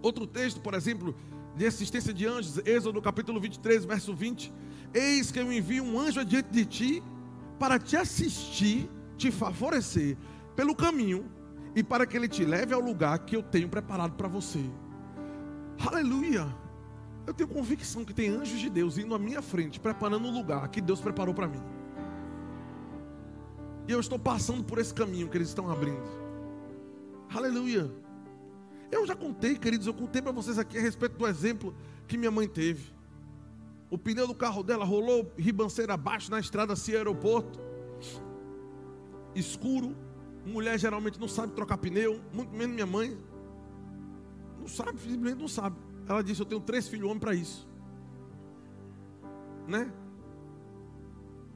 [0.02, 1.14] Outro texto, por exemplo,
[1.56, 4.52] de assistência de anjos, Êxodo capítulo 23, verso 20.
[4.94, 7.02] Eis que eu envio um anjo adiante de ti
[7.58, 10.16] para te assistir, te favorecer
[10.56, 11.30] pelo caminho
[11.74, 14.60] e para que ele te leve ao lugar que eu tenho preparado para você.
[15.86, 16.46] Aleluia!
[17.26, 20.68] Eu tenho convicção que tem anjos de Deus indo à minha frente, preparando o lugar
[20.68, 21.62] que Deus preparou para mim.
[23.86, 26.02] E eu estou passando por esse caminho que eles estão abrindo.
[27.32, 28.01] Aleluia!
[28.92, 31.74] Eu já contei, queridos, eu contei para vocês aqui a respeito do exemplo
[32.06, 32.92] que minha mãe teve.
[33.88, 37.58] O pneu do carro dela rolou ribanceira abaixo na estrada se aeroporto.
[39.34, 39.96] Escuro.
[40.44, 43.16] Mulher geralmente não sabe trocar pneu, muito menos minha mãe.
[44.60, 45.76] Não sabe, simplesmente não sabe.
[46.06, 47.66] Ela disse: Eu tenho três filhos homens para isso.
[49.66, 49.90] Né?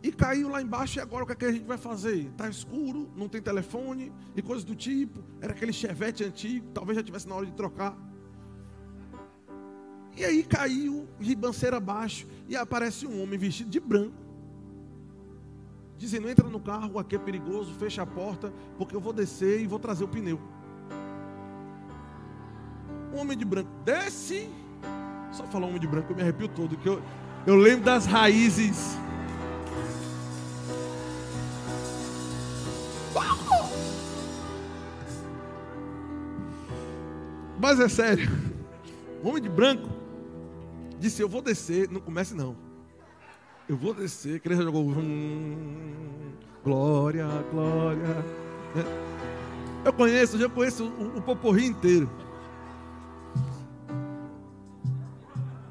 [0.07, 2.29] E caiu lá embaixo, e agora o que, é que a gente vai fazer?
[2.29, 5.19] Está escuro, não tem telefone e coisas do tipo.
[5.41, 7.99] Era aquele chevette antigo, talvez já tivesse na hora de trocar.
[10.17, 14.15] E aí caiu ribanceira abaixo e aparece um homem vestido de branco.
[15.99, 19.67] Dizendo: entra no carro, aqui é perigoso, fecha a porta, porque eu vou descer e
[19.67, 20.39] vou trazer o pneu.
[23.13, 24.49] Um homem de branco desce.
[25.33, 27.03] Só falar homem de branco, eu me arrepio todo, que eu,
[27.45, 29.05] eu lembro das raízes.
[37.59, 38.31] Mas é sério.
[39.23, 39.89] Homem de branco
[40.99, 41.91] disse: Eu vou descer.
[41.91, 42.57] Não comece, não.
[43.69, 44.35] Eu vou descer.
[44.35, 44.85] A igreja jogou.
[44.85, 48.25] Hum, glória, glória.
[49.85, 52.11] Eu conheço, já conheço o, o poporri inteiro.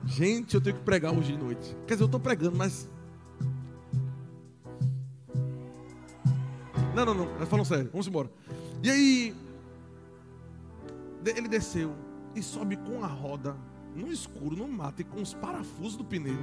[0.05, 1.75] Gente, eu tenho que pregar hoje de noite.
[1.85, 2.89] Quer dizer, eu estou pregando, mas.
[6.95, 7.25] Não, não, não.
[7.37, 7.89] Nós falamos sério.
[7.91, 8.29] Vamos embora.
[8.81, 9.35] E aí.
[11.25, 11.93] Ele desceu
[12.35, 13.55] e sobe com a roda
[13.95, 16.37] no escuro, no mato e com os parafusos do pneu.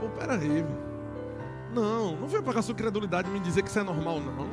[0.00, 0.64] Pô, peraí,
[1.72, 4.48] Não, não vem pagar sua credulidade me dizer que isso é normal, não.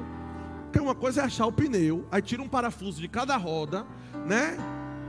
[0.64, 3.86] Porque uma coisa é achar o pneu, aí tira um parafuso de cada roda,
[4.26, 4.58] né?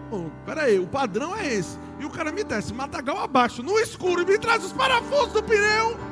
[0.08, 1.78] Pô, peraí, o padrão é esse.
[1.98, 5.42] E o cara me desce matagal abaixo, no escuro, e me traz os parafusos do
[5.42, 6.07] pneu.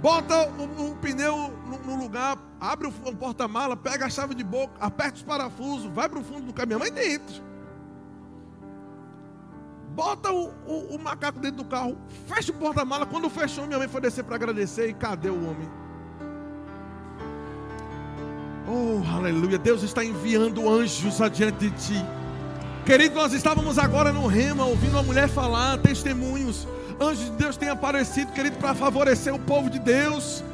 [0.00, 4.42] Bota o, o pneu no, no, lugar, abre o, o porta-mala, pega a chave de
[4.42, 7.50] boca, aperta os parafusos, vai para o fundo do caminhão, mas dentro
[10.00, 11.94] bota o, o, o, macaco dentro do carro,
[12.26, 13.04] fecha o porta-mala.
[13.04, 14.88] Quando fechou, minha mãe foi descer para agradecer.
[14.88, 15.68] E cadê o homem?
[18.66, 19.58] Oh, aleluia.
[19.58, 22.06] Deus está enviando anjos adiante de ti.
[22.86, 26.66] Querido, nós estávamos agora no Rema, ouvindo uma mulher falar, testemunhos.
[27.00, 30.44] Anjos de Deus têm aparecido, querido, para favorecer o povo de Deus.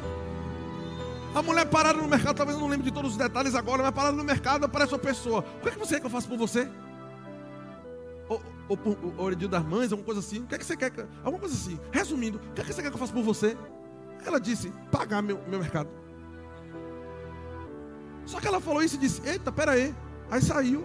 [1.34, 3.92] A mulher parada no mercado, talvez eu não lembre de todos os detalhes agora, mas
[3.92, 5.44] parada no mercado aparece uma pessoa.
[5.58, 6.68] O que, é que você quer que eu faça por você?
[8.68, 8.80] ou
[9.16, 10.40] ou dia das mães, alguma coisa assim.
[10.40, 10.90] O que é que você quer?
[10.90, 11.78] que- Alguma coisa assim.
[11.92, 13.56] Resumindo, o que é que você quer que eu faça por você?
[14.24, 15.88] Ela disse, pagar meu, meu mercado.
[18.24, 19.94] Só que ela falou isso e disse, eita, pera aí.
[20.28, 20.84] Aí saiu,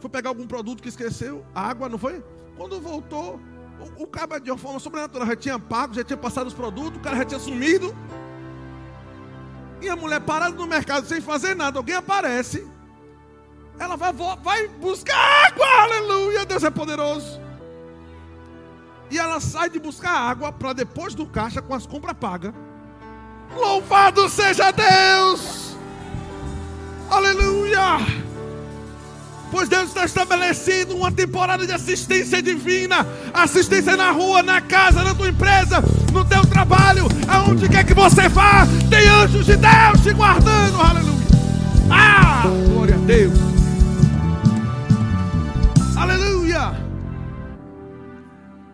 [0.00, 2.24] foi pegar algum produto que esqueceu, água, não foi?
[2.56, 3.40] Quando voltou,
[3.80, 6.98] o, o cara de uma forma sobrenatural já tinha pago, já tinha passado os produtos,
[6.98, 7.94] o cara já tinha sumido.
[9.80, 12.66] E a mulher parada no mercado sem fazer nada, alguém aparece.
[13.78, 15.16] Ela vai, vai buscar
[15.46, 17.40] água, aleluia, Deus é poderoso.
[19.10, 22.52] E ela sai de buscar água para depois do caixa com as compras pagas.
[23.56, 25.76] Louvado seja Deus!
[27.10, 27.98] Aleluia!
[29.50, 35.14] Pois Deus está estabelecendo uma temporada de assistência divina, assistência na rua, na casa, na
[35.14, 35.82] tua empresa,
[36.12, 41.26] no teu trabalho, aonde quer que você vá, tem anjos de Deus te guardando, aleluia!
[41.90, 43.32] Ah, glória a Deus!
[45.96, 46.72] Aleluia!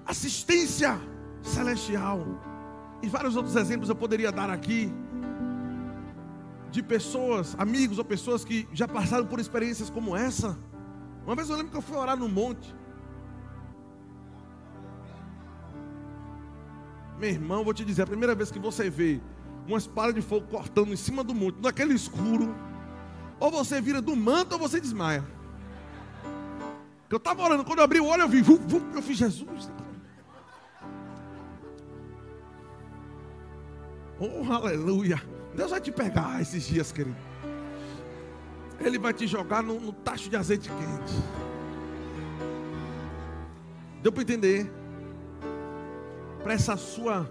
[0.07, 1.01] Assistência
[1.43, 2.27] celestial.
[3.03, 4.93] E vários outros exemplos eu poderia dar aqui
[6.77, 10.59] de pessoas, amigos ou pessoas que já passaram por experiências como essa.
[11.25, 12.75] Uma vez eu lembro que eu fui orar no monte.
[17.19, 19.23] Meu irmão, vou te dizer, a primeira vez que você vê
[19.67, 22.55] uma espada de fogo cortando em cima do monte, naquele escuro,
[23.41, 25.25] ou você vira do manto ou você desmaia.
[27.09, 28.61] Eu estava orando, quando eu abri o olho, eu vi, vu,
[28.95, 29.71] eu fiz Jesus.
[34.21, 35.36] Oh, aleluia.
[35.57, 37.16] Deus vai te pegar esses dias, querido.
[38.79, 41.14] Ele vai te jogar no, no tacho de azeite quente.
[44.03, 44.71] Deu para entender?
[46.42, 47.25] Para essa sua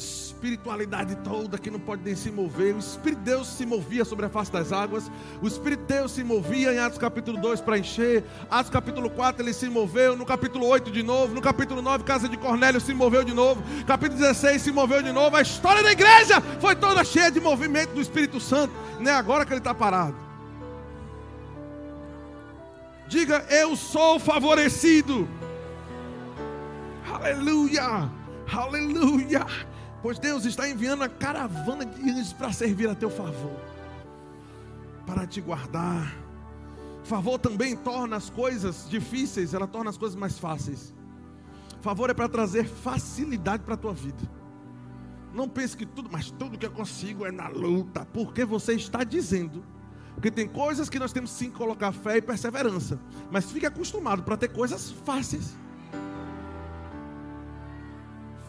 [0.00, 2.74] espiritualidade toda que não pode nem se mover.
[2.74, 5.10] O Espírito de Deus se movia sobre a face das águas.
[5.42, 8.24] O Espírito de Deus se movia em Atos capítulo 2 para encher.
[8.50, 10.16] Atos capítulo 4 ele se moveu.
[10.16, 11.34] No capítulo 8 de novo.
[11.34, 13.62] No capítulo 9, casa de Cornélio se moveu de novo.
[13.86, 15.36] Capítulo 16 se moveu de novo.
[15.36, 18.72] A história da igreja foi toda cheia de movimento do Espírito Santo.
[18.98, 20.16] Não é agora que ele está parado.
[23.08, 25.28] Diga, eu sou favorecido.
[27.12, 28.08] Aleluia,
[28.50, 29.44] aleluia.
[30.02, 33.60] Pois Deus está enviando a caravana de anjos para servir a teu favor,
[35.06, 36.14] para te guardar.
[37.04, 40.94] Favor também torna as coisas difíceis, ela torna as coisas mais fáceis.
[41.82, 44.40] Favor é para trazer facilidade para a tua vida.
[45.34, 49.04] Não pense que tudo, mas tudo que eu consigo é na luta, porque você está
[49.04, 49.64] dizendo.
[50.14, 52.98] Porque tem coisas que nós temos sim que colocar fé e perseverança,
[53.30, 55.56] mas fique acostumado para ter coisas fáceis.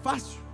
[0.02, 0.51] Fácil.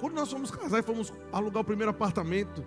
[0.00, 2.64] Quando nós fomos casar e fomos alugar o primeiro apartamento,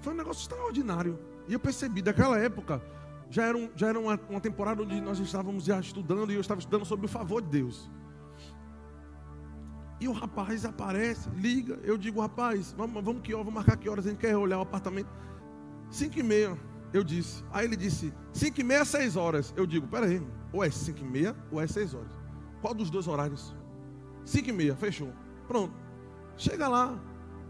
[0.00, 1.18] foi um negócio extraordinário.
[1.46, 2.82] E eu percebi, daquela época,
[3.28, 6.40] já era, um- já era uma, uma temporada onde nós estávamos já estudando e eu
[6.40, 7.90] estava estudando sobre o favor de Deus.
[10.00, 13.86] E o rapaz aparece, liga, eu digo, rapaz, vamos, vamos que horas, vamos marcar que
[13.88, 15.10] horas, a gente quer olhar o apartamento.
[15.90, 16.56] Cinco e meia,
[16.92, 17.44] eu disse.
[17.52, 19.52] Aí ele disse, cinco e meia, seis horas.
[19.54, 22.10] Eu digo, peraí, ou é cinco e meia, ou é seis horas.
[22.62, 23.54] Qual dos dois horários?
[24.24, 25.12] Cinco e meia, fechou.
[25.50, 25.74] Pronto.
[26.36, 26.96] Chega lá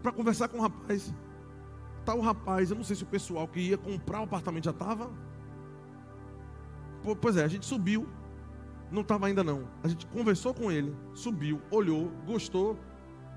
[0.01, 1.13] para conversar com o rapaz.
[2.03, 4.71] Tá o rapaz, eu não sei se o pessoal que ia comprar o apartamento já
[4.71, 5.11] estava.
[7.21, 8.07] Pois é, a gente subiu.
[8.89, 9.67] Não estava ainda não.
[9.83, 12.75] A gente conversou com ele, subiu, olhou, gostou.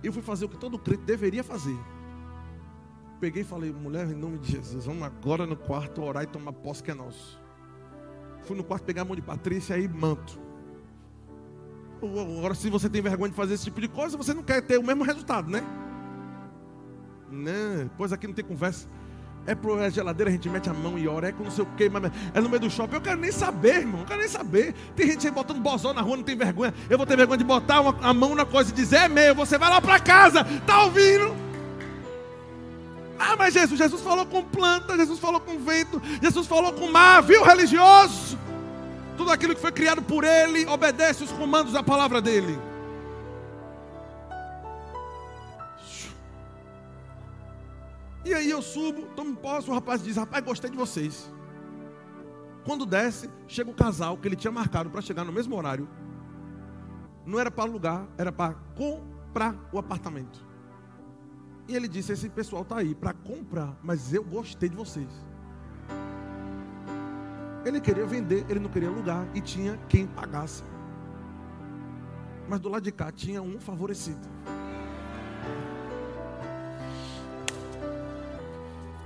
[0.03, 1.77] Eu fui fazer o que todo crente deveria fazer.
[3.21, 6.55] Peguei e falei, mulher, em nome de Jesus, vamos agora no quarto orar e tomar
[6.55, 7.39] posse que é nosso.
[8.45, 10.41] Fui no quarto pegar a mão de Patrícia e manto.
[12.03, 14.79] Agora, se você tem vergonha de fazer esse tipo de coisa, você não quer ter
[14.79, 15.63] o mesmo resultado, né?
[17.31, 17.89] Né?
[17.97, 18.87] Pois aqui não tem conversa.
[19.47, 21.65] É pro é geladeira, a gente mete a mão e ora, é com não sei
[21.65, 22.95] o que, mas é no meio do shopping.
[22.95, 24.01] Eu quero nem saber, irmão.
[24.01, 24.75] Eu quero nem saber.
[24.97, 26.73] Tem gente aí botando bozó na rua, não tem vergonha.
[26.89, 29.35] Eu vou ter vergonha de botar uma, a mão na coisa e dizer, é meu,
[29.35, 31.35] você vai lá para casa, tá ouvindo?
[33.19, 37.23] Ah, mas Jesus, Jesus falou com planta, Jesus falou com vento, Jesus falou com mar,
[37.23, 38.39] viu, religioso?
[39.17, 42.59] Tudo aquilo que foi criado por Ele obedece os comandos da palavra dEle.
[48.25, 51.31] E aí eu subo, tomo posse, o rapaz diz, rapaz, gostei de vocês.
[52.65, 55.87] Quando desce, chega o casal que ele tinha marcado para chegar no mesmo horário.
[57.27, 60.43] Não era para alugar, era para comprar o apartamento.
[61.69, 65.09] E ele disse, esse pessoal está aí para comprar, mas eu gostei de vocês.
[67.65, 70.63] Ele queria vender, ele não queria alugar e tinha quem pagasse.
[72.49, 74.29] Mas do lado de cá tinha um favorecido.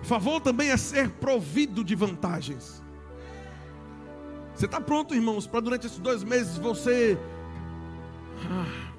[0.02, 2.82] Favor também é ser provido de vantagens.
[4.54, 7.16] Você está pronto, irmãos, para durante esses dois meses você
[8.50, 8.90] ah,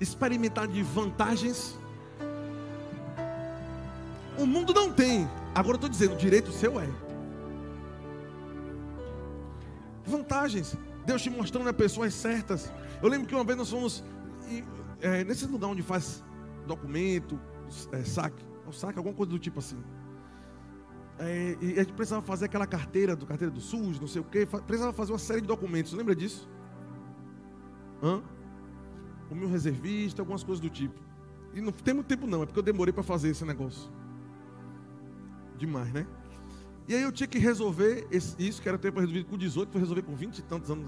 [0.00, 1.78] experimentar de vantagens?
[4.36, 5.28] O mundo não tem.
[5.54, 6.88] Agora eu estou dizendo, direito seu é.
[10.10, 10.76] Vantagens.
[11.06, 12.72] Deus te mostrando as pessoas certas.
[13.02, 14.04] Eu lembro que uma vez nós fomos
[15.00, 16.22] é, nesse lugar onde faz
[16.66, 17.40] documento,
[17.92, 19.82] é, saque, ou saque, alguma coisa do tipo assim.
[21.18, 24.24] É, e a gente precisava fazer aquela carteira do carteira do SUS, não sei o
[24.24, 25.92] quê, precisava fazer uma série de documentos.
[25.92, 26.48] Lembra disso?
[28.02, 28.22] Hã?
[29.30, 30.98] O meu reservista, algumas coisas do tipo.
[31.52, 33.90] E não tem muito tempo não, é porque eu demorei para fazer esse negócio
[35.58, 36.06] demais, né?
[36.88, 39.80] E aí eu tinha que resolver esse, isso, que era tempo resolvido com 18, foi
[39.80, 40.86] resolver com 20 e tantos anos.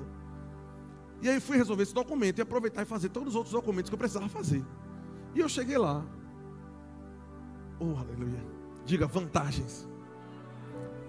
[1.23, 3.95] E aí fui resolver esse documento e aproveitar e fazer todos os outros documentos que
[3.95, 4.65] eu precisava fazer.
[5.35, 6.05] E eu cheguei lá.
[7.79, 8.45] Oh, aleluia.
[8.85, 9.89] Diga vantagens.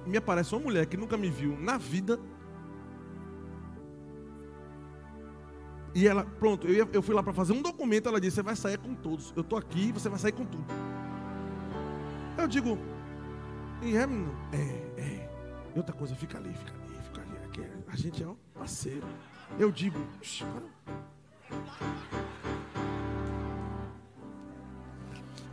[0.06, 2.20] Me aparece uma mulher que nunca me viu na vida.
[5.96, 8.08] E ela, pronto, eu, ia, eu fui lá para fazer um documento.
[8.08, 9.34] Ela disse: Você vai sair com todos.
[9.36, 10.66] Eu estou aqui, você vai sair com tudo.
[12.38, 12.78] Eu digo:
[13.84, 14.34] e é, menino?
[14.52, 15.30] É, é.
[15.76, 17.46] E outra coisa, fica ali, fica ali, fica ali.
[17.46, 19.06] Aqui, é, a gente é um parceiro.
[19.60, 20.00] Eu digo,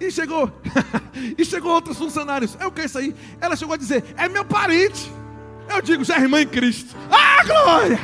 [0.01, 0.51] E chegou,
[1.37, 2.57] e chegou outros funcionários.
[2.59, 3.15] É o que é isso aí?
[3.39, 5.13] Ela chegou a dizer, é meu parente.
[5.69, 6.97] Eu digo, já é irmã em Cristo.
[7.11, 7.99] Ah, glória!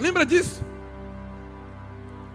[0.00, 0.64] Lembra disso?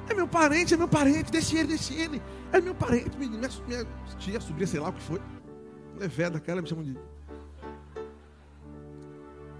[0.09, 2.21] É meu parente, é meu parente, deixe ele, deixe ele.
[2.53, 3.87] É meu parente, minha, minha
[4.17, 5.19] tia, sobrinha, sei lá o que foi
[6.01, 6.97] é velha daquela, me chamam de.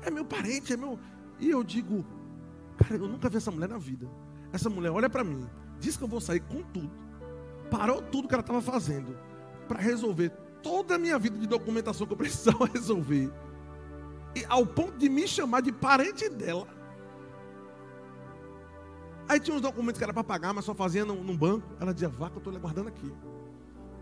[0.02, 1.00] É meu parente, é meu.
[1.40, 2.06] E eu digo,
[2.78, 4.08] cara, eu nunca vi essa mulher na vida.
[4.52, 5.48] Essa mulher olha para mim,
[5.80, 6.92] diz que eu vou sair com tudo.
[7.70, 9.18] Parou tudo que ela estava fazendo
[9.68, 10.30] para resolver
[10.62, 13.32] toda a minha vida de documentação que eu precisava resolver.
[14.36, 16.68] E ao ponto de me chamar de parente dela.
[19.28, 21.66] Aí tinha uns documentos que era para pagar, mas só fazia num, banco.
[21.80, 23.14] Ela dizia, que eu estou guardando aqui.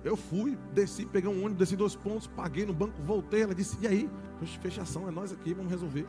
[0.03, 3.43] Eu fui, desci, peguei um ônibus, desci dois pontos, paguei no banco, voltei.
[3.43, 4.09] Ela disse: E aí?
[4.61, 6.07] Fechação, é nós aqui, vamos resolver.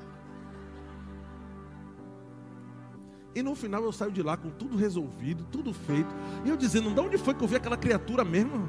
[3.34, 6.14] E no final eu saio de lá com tudo resolvido, tudo feito.
[6.44, 8.68] E eu dizendo: De onde foi que eu vi aquela criatura mesmo?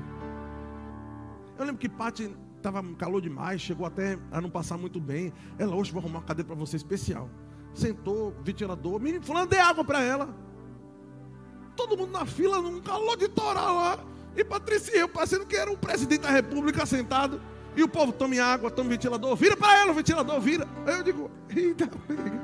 [1.57, 5.32] Eu lembro que Paty estava calor demais, chegou até a não passar muito bem.
[5.57, 7.30] Ela, hoje vou arrumar uma cadeira para você especial.
[7.74, 10.36] Sentou, ventilador, menino, falando, dê água para ela.
[11.76, 14.11] Todo mundo na fila, num calor de torar lá.
[14.36, 17.41] E Patrícia eu, parecendo que era o presidente da república sentado.
[17.75, 19.36] E o povo tome água, tome ventilador.
[19.36, 20.67] Vira para ela o ventilador, vira.
[20.86, 22.39] Aí eu digo, eita, pega.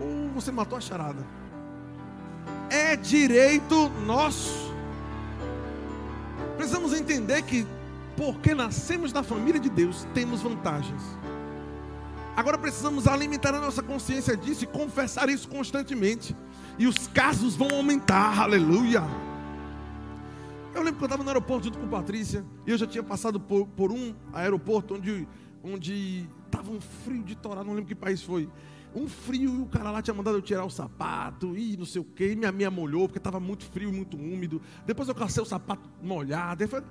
[0.00, 1.24] Ou você matou a charada.
[2.70, 4.74] É direito nosso.
[6.56, 7.66] Precisamos entender que,
[8.16, 11.02] porque nascemos na família de Deus, temos vantagens.
[12.38, 16.36] Agora precisamos alimentar a nossa consciência disso e confessar isso constantemente.
[16.78, 19.02] E os casos vão aumentar, aleluia.
[20.72, 22.46] Eu lembro que eu estava no aeroporto junto com Patrícia.
[22.64, 25.26] E eu já tinha passado por, por um aeroporto onde
[25.64, 28.48] onde estava um frio de torar, não lembro que país foi.
[28.94, 32.00] Um frio e o cara lá tinha mandado eu tirar o sapato e não sei
[32.00, 32.36] o que.
[32.36, 34.62] Minha minha molhou porque estava muito frio muito úmido.
[34.86, 36.68] Depois eu cacei o sapato molhado.
[36.68, 36.86] Falei,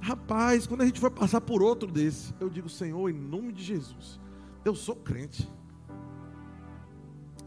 [0.00, 3.62] Rapaz, quando a gente for passar por outro desse, eu digo, Senhor, em nome de
[3.62, 4.18] Jesus,
[4.64, 5.48] eu sou crente.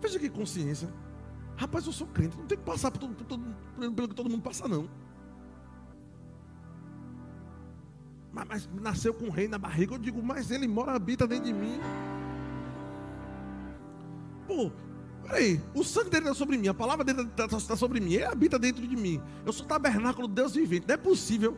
[0.02, 0.90] Veja que consciência.
[1.56, 2.38] Rapaz, eu sou crente.
[2.38, 3.44] Não tem que passar por todo, por todo,
[3.78, 4.90] pelo que todo mundo passa, não.
[8.32, 9.94] Mas, mas, nasceu com o rei na barriga.
[9.94, 11.80] Eu digo, mas ele mora, habita dentro de mim.
[14.48, 14.72] Pô,
[15.22, 15.62] peraí.
[15.76, 16.68] O sangue dele está sobre mim.
[16.68, 18.14] A palavra dele está tá sobre mim.
[18.14, 19.22] Ele habita dentro de mim.
[19.46, 20.88] Eu sou tabernáculo de Deus vivente.
[20.88, 21.56] Não é possível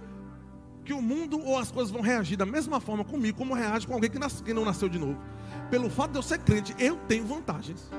[0.85, 3.93] que o mundo ou as coisas vão reagir da mesma forma comigo como reage com
[3.93, 5.19] alguém que, nasce, que não nasceu de novo
[5.69, 7.89] pelo fato de eu ser crente, eu tenho vantagens.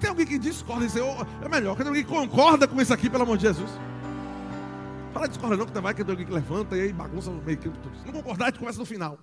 [0.00, 2.92] Tem alguém que discorda e diz, oh, é melhor, tem alguém que concorda com isso
[2.92, 3.70] aqui, pelo amor de Jesus.
[5.12, 7.58] Fala discorda não, que vai que tem alguém que levanta e aí bagunça no meio.
[7.60, 9.18] Se não concordar, a gente começa no final.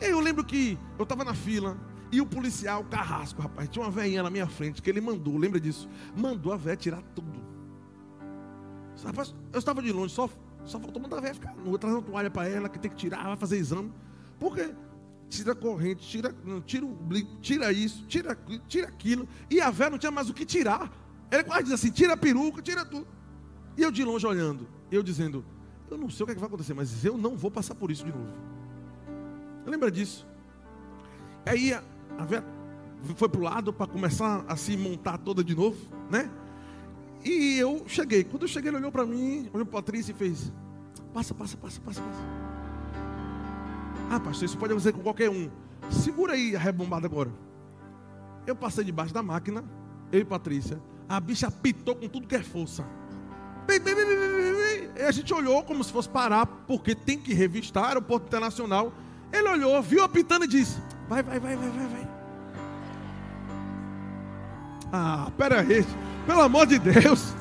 [0.00, 1.76] E aí eu lembro que eu estava na fila
[2.12, 5.58] e o policial, carrasco, rapaz, tinha uma velhinha na minha frente que ele mandou, lembra
[5.58, 5.88] disso?
[6.14, 7.53] Mandou a velha tirar tudo.
[9.52, 10.28] Eu estava de longe, só,
[10.64, 12.96] só faltou mandar a velha ficar nua, trazer uma toalha para ela, que tem que
[12.96, 13.92] tirar, vai fazer exame.
[14.38, 14.74] Porque
[15.28, 16.34] tira a corrente, tira,
[16.64, 18.38] tira o blico, tira isso, tira,
[18.68, 19.28] tira aquilo.
[19.50, 20.90] E a véia não tinha mais o que tirar.
[21.30, 23.06] Ele quase diz assim: tira a peruca, tira tudo.
[23.76, 25.44] E eu de longe olhando, eu dizendo:
[25.90, 27.90] eu não sei o que, é que vai acontecer, mas eu não vou passar por
[27.90, 28.32] isso de novo.
[29.66, 30.26] Lembra disso?
[31.46, 31.82] Aí a,
[32.18, 32.44] a véia
[33.16, 35.76] foi para o lado para começar a se montar toda de novo,
[36.10, 36.30] né?
[37.24, 38.22] E eu cheguei.
[38.22, 40.52] Quando eu cheguei, ele olhou para mim, olhou para a Patrícia e fez:
[41.12, 42.20] Passa, passa, passa, passa, passa.
[44.10, 45.50] Ah, pastor, isso pode acontecer com qualquer um.
[45.90, 47.30] Segura aí a rebombada agora.
[48.46, 49.64] Eu passei debaixo da máquina,
[50.12, 50.80] eu e Patrícia.
[51.08, 52.84] A bicha apitou com tudo que é força.
[54.96, 58.92] E a gente olhou como se fosse parar, porque tem que revistar aeroporto internacional.
[59.32, 62.08] Ele olhou, viu apitando e disse: Vai, vai, vai, vai, vai, vai.
[64.92, 65.84] Ah, pera aí,
[66.26, 67.34] pelo amor de Deus.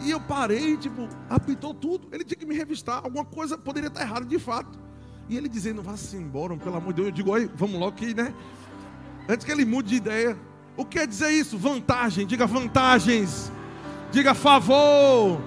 [0.00, 2.08] E eu parei, tipo, apitou tudo.
[2.12, 3.02] Ele tinha que me revistar.
[3.04, 4.78] Alguma coisa poderia estar errada de fato.
[5.28, 7.08] E ele dizendo, vá-se embora, pelo amor de Deus.
[7.08, 8.34] Eu digo, oi, vamos logo aqui, né?
[9.28, 10.36] Antes que ele mude de ideia.
[10.76, 11.56] O que quer dizer isso?
[11.56, 12.26] Vantagem.
[12.26, 13.52] Diga vantagens.
[14.10, 15.40] Diga favor.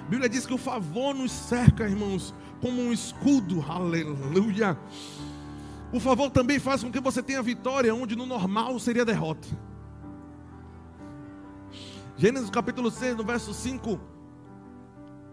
[0.00, 3.64] A Bíblia diz que o favor nos cerca, irmãos, como um escudo.
[3.66, 4.78] Aleluia.
[5.90, 9.48] O favor também faz com que você tenha vitória, onde no normal seria derrota.
[12.16, 14.00] Gênesis capítulo 6, no verso 5,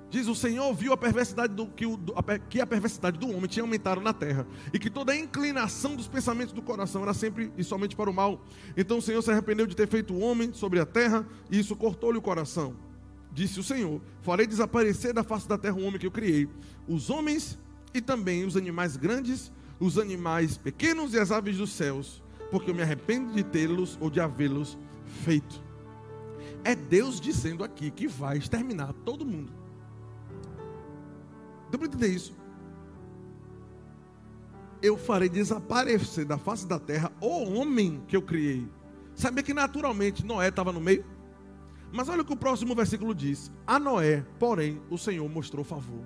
[0.09, 3.47] diz: O Senhor viu a perversidade do, que, o, a, que a perversidade do homem
[3.47, 7.53] tinha aumentado na terra, e que toda a inclinação dos pensamentos do coração era sempre
[7.55, 8.43] e somente para o mal.
[8.75, 11.75] Então o Senhor se arrependeu de ter feito o homem sobre a terra, e isso
[11.75, 12.75] cortou-lhe o coração.
[13.31, 16.49] Disse o Senhor: Farei desaparecer da face da terra o homem que eu criei,
[16.87, 17.59] os homens
[17.93, 22.75] e também os animais grandes, os animais pequenos e as aves dos céus, porque eu
[22.75, 24.79] me arrependo de tê-los ou de havê-los
[25.23, 25.69] feito.
[26.63, 29.51] É Deus dizendo aqui que vai exterminar todo mundo.
[31.69, 32.35] Deu para entender isso?
[34.81, 38.67] Eu farei desaparecer da face da terra o homem que eu criei.
[39.15, 41.05] Sabia que naturalmente Noé estava no meio?
[41.91, 46.05] Mas olha o que o próximo versículo diz: A Noé, porém, o Senhor mostrou favor.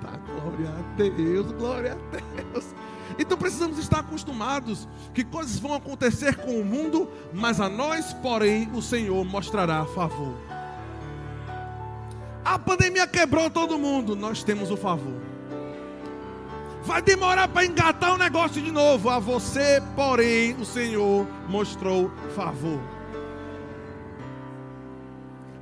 [0.00, 2.74] Tá, glória a Deus, glória a Deus.
[3.18, 8.70] Então precisamos estar acostumados que coisas vão acontecer com o mundo, mas a nós, porém,
[8.74, 10.34] o Senhor mostrará favor.
[12.44, 15.20] A pandemia quebrou todo mundo, nós temos o favor.
[16.84, 19.08] Vai demorar para engatar o negócio de novo.
[19.08, 22.78] A você, porém, o Senhor mostrou favor.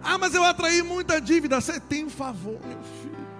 [0.03, 1.61] Ah, mas eu atraí muita dívida.
[1.61, 3.32] Você tem um favor, meu filho.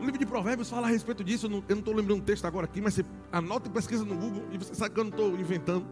[0.00, 1.46] O livro de Provérbios fala a respeito disso.
[1.46, 4.44] Eu não estou lembrando um texto agora aqui, mas você anota e pesquisa no Google
[4.52, 5.86] e você sabe que eu não estou inventando.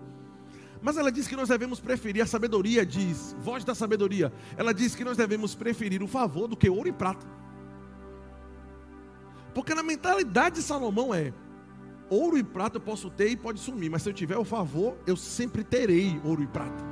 [0.81, 4.33] Mas ela diz que nós devemos preferir a sabedoria, diz, voz da sabedoria.
[4.57, 7.27] Ela diz que nós devemos preferir o favor do que ouro e prata.
[9.55, 11.33] Porque na mentalidade de Salomão é:
[12.09, 14.97] ouro e prata eu posso ter e pode sumir, mas se eu tiver o favor,
[15.07, 16.85] eu sempre terei ouro e prata.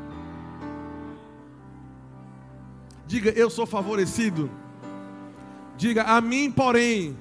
[3.06, 4.50] Diga, eu sou favorecido.
[5.76, 7.16] Diga, a mim, porém,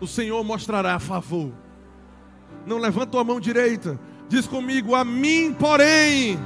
[0.00, 1.52] o Senhor mostrará favor.
[2.66, 3.98] Não levanta a mão direita.
[4.28, 6.38] Diz comigo, a mim, porém,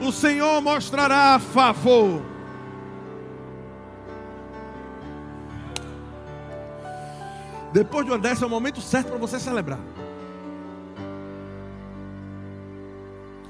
[0.00, 2.22] o Senhor mostrará favor.
[7.72, 9.80] Depois de uma dessa é o momento certo para você celebrar.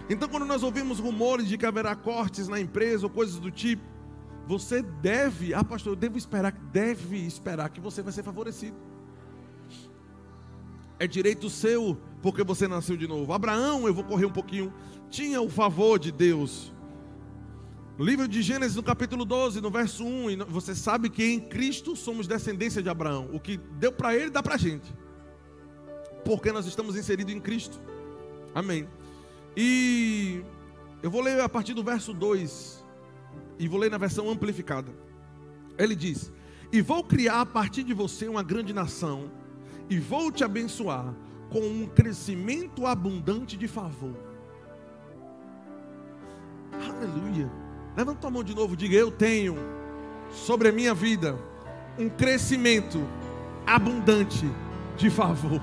[0.08, 3.82] Então, quando nós ouvimos rumores de que haverá cortes na empresa ou coisas do tipo,
[4.46, 8.76] você deve, ah pastor, eu devo esperar, deve esperar que você vai ser favorecido.
[10.98, 13.32] É direito seu, porque você nasceu de novo.
[13.32, 14.72] Abraão, eu vou correr um pouquinho,
[15.10, 16.72] tinha o favor de Deus.
[17.98, 21.96] No livro de Gênesis, no capítulo 12, no verso 1, você sabe que em Cristo
[21.96, 23.28] somos descendência de Abraão.
[23.32, 24.94] O que deu para ele, dá para a gente.
[26.24, 27.80] Porque nós estamos inseridos em Cristo.
[28.54, 28.86] Amém.
[29.56, 30.42] E
[31.02, 32.75] eu vou ler a partir do verso 2
[33.58, 34.92] e vou ler na versão amplificada.
[35.78, 36.32] Ele diz:
[36.72, 39.30] E vou criar a partir de você uma grande nação,
[39.88, 41.14] e vou te abençoar
[41.50, 44.14] com um crescimento abundante de favor.
[46.72, 47.50] Aleluia.
[47.96, 49.56] Levanta a mão de novo, diga: Eu tenho
[50.30, 51.38] sobre a minha vida
[51.98, 53.06] um crescimento
[53.66, 54.50] abundante
[54.96, 55.62] de favor.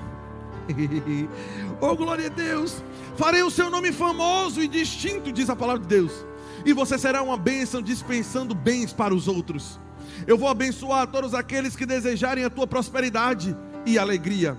[1.80, 2.82] oh, glória a Deus!
[3.16, 6.24] Farei o seu nome famoso e distinto, diz a palavra de Deus
[6.64, 9.80] e você será uma bênção dispensando bens para os outros.
[10.26, 14.56] Eu vou abençoar todos aqueles que desejarem a tua prosperidade e alegria,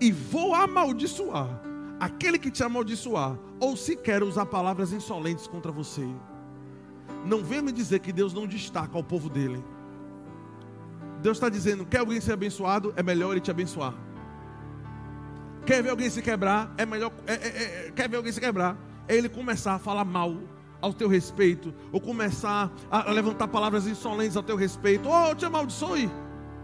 [0.00, 1.48] e vou amaldiçoar
[1.98, 6.06] aquele que te amaldiçoar, ou sequer usar palavras insolentes contra você.
[7.24, 9.64] Não venha me dizer que Deus não destaca ao povo dele.
[11.22, 12.92] Deus está dizendo: quer alguém ser abençoado?
[12.96, 13.94] É melhor ele te abençoar.
[15.64, 16.72] Quer ver alguém se quebrar?
[16.76, 17.10] É melhor.
[17.26, 17.36] É, é,
[17.88, 18.76] é, quer ver alguém se quebrar?
[19.08, 20.36] É ele começar a falar mal
[20.80, 25.44] ao teu respeito, ou começar a levantar palavras insolentes ao teu respeito, ou oh, te
[25.44, 26.10] amaldiçoe.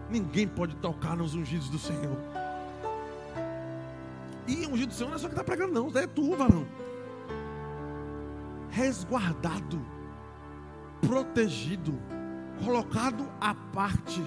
[0.09, 2.17] Ninguém pode tocar nos ungidos do Senhor.
[4.47, 6.65] E ungido do Senhor não é só que está pregando, não, é tu, varão.
[8.69, 9.81] Resguardado.
[11.01, 11.99] protegido,
[12.63, 14.23] colocado à parte.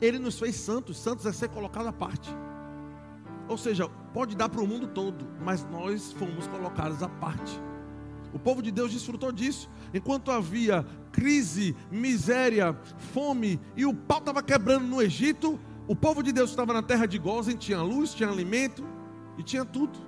[0.00, 2.34] Ele nos fez santos, santos é ser colocado à parte.
[3.48, 7.60] Ou seja, pode dar para o mundo todo, mas nós fomos colocados à parte.
[8.38, 9.68] O povo de Deus desfrutou disso.
[9.92, 12.72] Enquanto havia crise, miséria,
[13.12, 15.58] fome e o pau estava quebrando no Egito,
[15.88, 18.86] o povo de Deus estava na terra de Gozen, tinha luz, tinha alimento
[19.36, 19.98] e tinha tudo.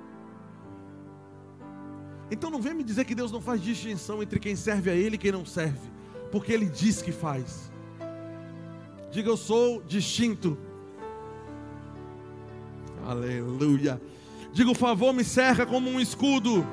[2.30, 5.16] Então não vem me dizer que Deus não faz distinção entre quem serve a Ele
[5.16, 5.90] e quem não serve,
[6.30, 7.72] porque Ele diz que faz.
[9.10, 10.56] Diga eu sou distinto.
[13.04, 14.00] Aleluia.
[14.52, 16.64] Diga o favor me cerca como um escudo.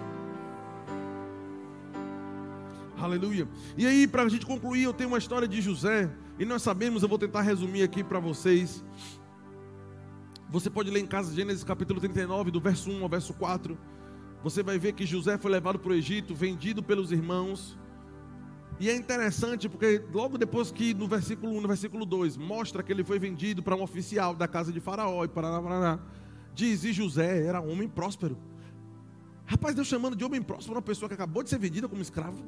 [2.99, 3.47] Aleluia.
[3.77, 6.09] E aí, para a gente concluir, eu tenho uma história de José.
[6.39, 8.83] E nós sabemos, eu vou tentar resumir aqui para vocês.
[10.49, 13.77] Você pode ler em casa Gênesis capítulo 39, do verso 1 ao verso 4.
[14.43, 17.77] Você vai ver que José foi levado para o Egito, vendido pelos irmãos.
[18.79, 22.91] E é interessante porque logo depois que no versículo 1, no versículo 2, mostra que
[22.91, 25.99] ele foi vendido para um oficial da casa de Faraó e para lá,
[26.53, 28.37] diz, e José era homem próspero.
[29.45, 32.43] Rapaz, Deus chamando de homem próspero uma pessoa que acabou de ser vendida como escravo.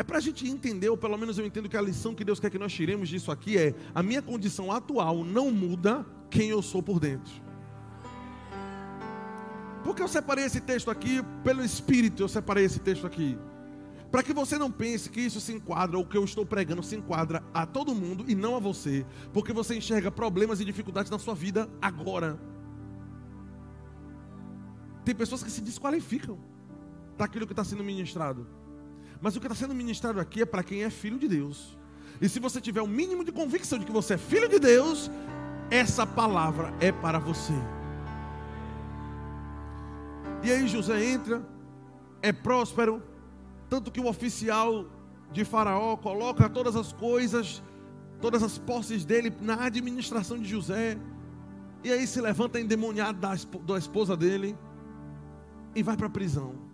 [0.00, 2.40] É para a gente entender, ou pelo menos eu entendo que a lição que Deus
[2.40, 6.62] quer que nós tiremos disso aqui é: a minha condição atual não muda quem eu
[6.62, 7.30] sou por dentro.
[9.84, 13.36] Porque eu separei esse texto aqui, pelo Espírito eu separei esse texto aqui.
[14.10, 16.96] Para que você não pense que isso se enquadra, ou que eu estou pregando se
[16.96, 19.04] enquadra a todo mundo e não a você.
[19.34, 22.40] Porque você enxerga problemas e dificuldades na sua vida agora.
[25.04, 26.38] Tem pessoas que se desqualificam
[27.18, 28.59] daquilo que está sendo ministrado.
[29.20, 31.78] Mas o que está sendo ministrado aqui é para quem é filho de Deus.
[32.20, 35.10] E se você tiver o mínimo de convicção de que você é filho de Deus,
[35.70, 37.54] essa palavra é para você.
[40.42, 41.46] E aí José entra,
[42.22, 43.02] é próspero,
[43.68, 44.86] tanto que o oficial
[45.32, 47.62] de Faraó coloca todas as coisas,
[48.20, 50.98] todas as posses dele na administração de José.
[51.84, 53.34] E aí se levanta endemoniado da,
[53.66, 54.56] da esposa dele
[55.74, 56.69] e vai para a prisão.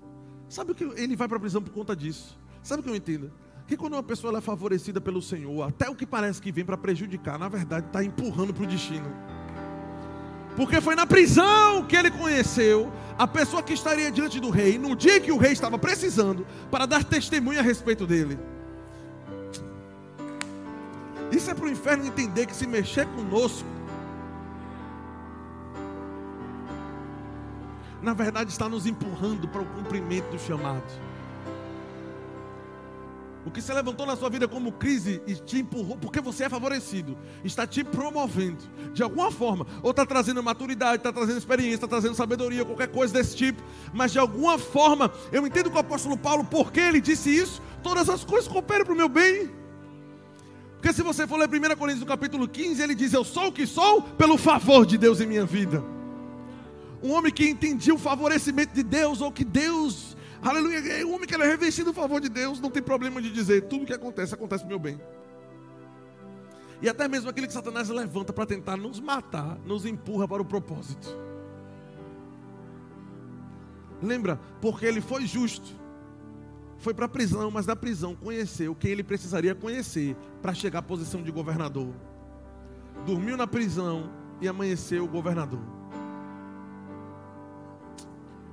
[0.48, 2.38] Sabe o que ele vai para a prisão por conta disso?
[2.62, 3.32] Sabe o que eu entendo?
[3.66, 6.76] Que quando uma pessoa é favorecida pelo Senhor, até o que parece que vem para
[6.76, 9.10] prejudicar, na verdade está empurrando para o destino.
[10.56, 14.94] Porque foi na prisão que ele conheceu a pessoa que estaria diante do rei, no
[14.96, 18.38] dia que o rei estava precisando, para dar testemunho a respeito dele.
[21.30, 23.68] Isso é para o inferno entender que se mexer conosco,
[28.06, 30.84] na verdade está nos empurrando para o cumprimento do chamado.
[33.44, 36.48] O que se levantou na sua vida como crise e te empurrou, porque você é
[36.48, 41.88] favorecido, está te promovendo de alguma forma, ou está trazendo maturidade, está trazendo experiência, está
[41.88, 43.60] trazendo sabedoria, qualquer coisa desse tipo,
[43.92, 48.08] mas de alguma forma, eu entendo com o apóstolo Paulo, porque ele disse isso, todas
[48.08, 49.50] as coisas cooperam para o meu bem.
[50.76, 53.66] Porque se você for ler 1 Coríntios capítulo 15, ele diz: Eu sou o que
[53.66, 55.95] sou pelo favor de Deus em minha vida.
[57.02, 61.26] Um homem que entendia o favorecimento de Deus, ou que Deus, aleluia, é um homem
[61.26, 64.34] que é revestido do favor de Deus, não tem problema de dizer, tudo que acontece,
[64.34, 65.00] acontece para meu bem.
[66.80, 70.44] E até mesmo aquele que Satanás levanta para tentar nos matar, nos empurra para o
[70.44, 71.16] propósito.
[74.02, 74.38] Lembra?
[74.60, 75.74] Porque ele foi justo.
[76.78, 80.82] Foi para a prisão, mas da prisão conheceu quem ele precisaria conhecer para chegar à
[80.82, 81.94] posição de governador.
[83.06, 85.75] Dormiu na prisão e amanheceu governador.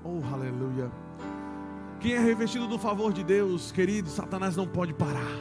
[0.04, 0.91] Oh, aleluia.
[1.99, 5.32] Quem é revestido do favor de Deus, querido, Satanás não pode parar.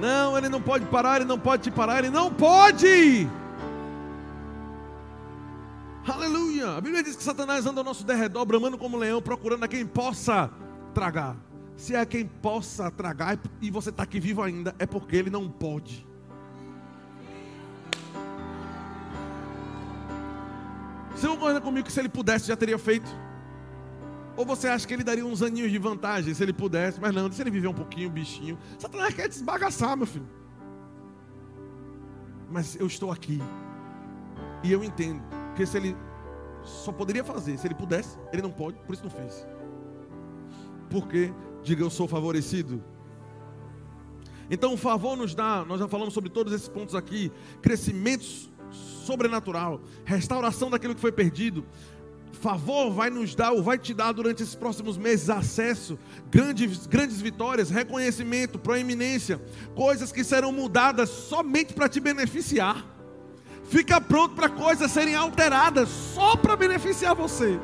[0.00, 3.28] Não, ele não pode parar, ele não pode te parar, ele não pode.
[6.06, 6.76] Aleluia.
[6.76, 9.84] A Bíblia diz que Satanás anda ao nosso derredor, bramando como leão, procurando a quem
[9.86, 10.50] possa
[10.94, 11.36] tragar.
[11.76, 15.48] Se é quem possa tragar e você está aqui vivo ainda, é porque ele não
[15.48, 16.06] pode.
[21.18, 23.10] Você concorda comigo que se ele pudesse já teria feito?
[24.36, 27.00] Ou você acha que ele daria uns aninhos de vantagem se ele pudesse?
[27.00, 28.56] Mas não, se ele viver um pouquinho, bichinho.
[28.78, 30.28] Satanás quer desbagaçar, meu filho.
[32.48, 33.42] Mas eu estou aqui.
[34.62, 35.20] E eu entendo
[35.56, 35.96] que se ele
[36.62, 39.44] só poderia fazer, se ele pudesse, ele não pode, por isso não fez.
[40.88, 42.80] Porque, diga eu sou favorecido.
[44.48, 49.80] Então o favor nos dá, nós já falamos sobre todos esses pontos aqui, crescimentos sobrenatural,
[50.04, 51.64] restauração daquilo que foi perdido.
[52.32, 55.98] Favor vai nos dar, ou vai te dar durante esses próximos meses acesso,
[56.30, 59.40] grandes, grandes vitórias, reconhecimento, proeminência,
[59.74, 62.86] coisas que serão mudadas somente para te beneficiar.
[63.68, 67.58] Fica pronto para coisas serem alteradas só para beneficiar você.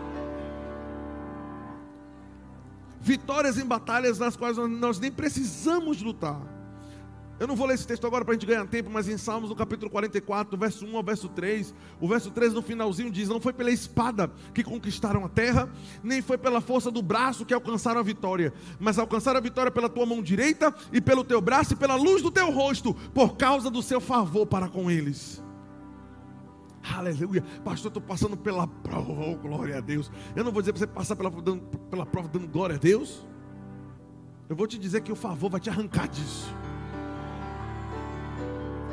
[3.05, 6.41] vitórias em batalhas nas quais nós nem precisamos lutar.
[7.39, 9.51] Eu não vou ler esse texto agora para a gente ganhar tempo, mas em Salmos,
[9.51, 13.41] no capítulo 44, verso 1 ao verso 3, o verso 3 no finalzinho diz: Não
[13.41, 15.69] foi pela espada que conquistaram a terra,
[16.03, 19.89] nem foi pela força do braço que alcançaram a vitória, mas alcançaram a vitória pela
[19.89, 23.69] tua mão direita e pelo teu braço e pela luz do teu rosto, por causa
[23.69, 25.43] do seu favor para com eles.
[26.97, 30.11] Aleluia, pastor, estou passando pela prova, oh, glória a Deus.
[30.37, 33.27] Eu não vou dizer para você passar pela, dando, pela prova dando glória a Deus.
[34.49, 36.55] Eu vou te dizer que o favor vai te arrancar disso.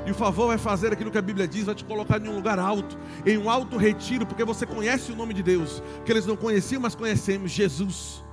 [0.05, 2.35] E o favor vai fazer aquilo que a Bíblia diz, vai te colocar em um
[2.35, 6.25] lugar alto, em um alto retiro, porque você conhece o nome de Deus, que eles
[6.25, 8.23] não conheciam, mas conhecemos Jesus.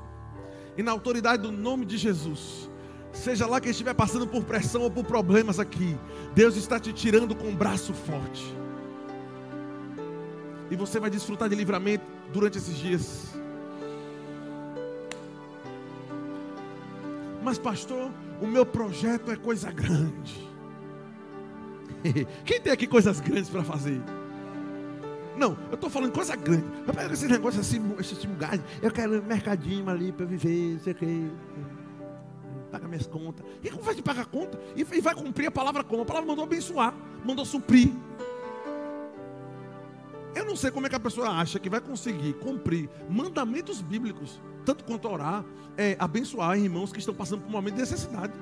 [0.77, 2.71] E na autoridade do nome de Jesus,
[3.13, 5.99] seja lá quem estiver passando por pressão ou por problemas aqui,
[6.35, 8.57] Deus está te tirando com um braço forte.
[10.71, 13.35] E você vai desfrutar de livramento durante esses dias.
[17.43, 18.11] Mas, pastor,
[18.41, 20.48] o meu projeto é coisa grande.
[22.45, 24.01] Quem tem aqui coisas grandes para fazer?
[25.37, 26.65] Não, eu estou falando coisa grande.
[26.87, 28.61] Eu pego esse negócio assim, esse tipo gás.
[28.83, 31.31] Eu quero um mercadinho ali para viver, sei que.
[32.73, 33.47] Pagar minhas contas.
[33.63, 34.59] E como vai te pagar conta?
[34.77, 36.03] E vai cumprir a palavra como?
[36.03, 36.93] A palavra mandou abençoar,
[37.25, 37.93] mandou suprir.
[40.35, 44.41] Eu não sei como é que a pessoa acha que vai conseguir cumprir mandamentos bíblicos,
[44.65, 45.45] tanto quanto orar,
[45.77, 48.33] é, abençoar irmãos que estão passando por um momento de necessidade.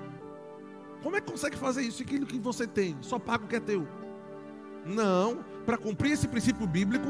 [1.07, 2.03] Como é que consegue fazer isso?
[2.03, 3.87] Aquilo que você tem, só paga o que é teu.
[4.85, 7.07] Não, para cumprir esse princípio bíblico,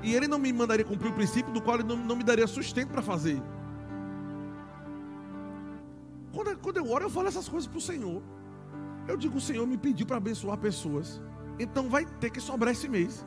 [0.00, 2.46] e ele não me mandaria cumprir o princípio do qual ele não, não me daria
[2.46, 3.42] sustento para fazer.
[6.32, 8.22] Quando, quando eu oro, eu falo essas coisas para o Senhor.
[9.08, 11.20] Eu digo, o Senhor me pediu para abençoar pessoas.
[11.58, 13.26] Então vai ter que sobrar esse mês.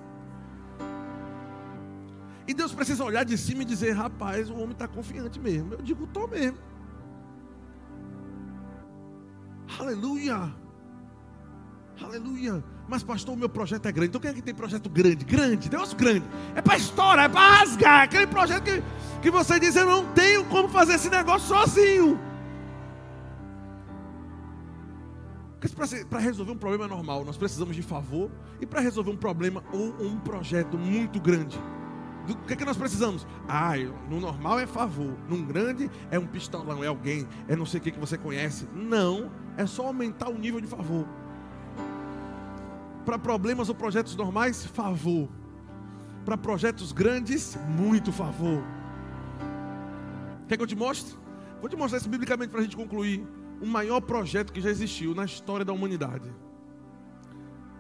[2.48, 5.74] E Deus precisa olhar de cima e dizer, rapaz, o homem está confiante mesmo.
[5.74, 6.58] Eu digo, estou mesmo.
[9.80, 10.54] Aleluia.
[12.02, 12.64] Aleluia.
[12.88, 14.10] Mas, pastor, o meu projeto é grande.
[14.10, 15.24] Então, quem é que tem projeto grande?
[15.24, 16.26] Grande, Deus grande.
[16.54, 18.04] É para estourar, é para rasgar.
[18.04, 18.84] Aquele projeto que,
[19.22, 22.20] que você diz: Eu não tenho como fazer esse negócio sozinho.
[26.10, 28.30] Para resolver um problema normal, nós precisamos de favor.
[28.60, 31.62] E para resolver um problema ou um projeto muito grande,
[32.36, 33.26] do que, é que nós precisamos?
[33.48, 33.74] Ah,
[34.10, 37.84] no normal é favor, num grande é um pistolão, é alguém, é não sei o
[37.84, 38.68] que que você conhece.
[38.74, 41.08] Não, é só aumentar o nível de favor.
[43.06, 45.28] Para problemas ou projetos normais, favor.
[46.24, 48.64] Para projetos grandes, muito favor.
[50.48, 51.18] Quer que eu te mostre?
[51.60, 53.26] Vou te mostrar isso biblicamente para a gente concluir.
[53.60, 56.32] O maior projeto que já existiu na história da humanidade.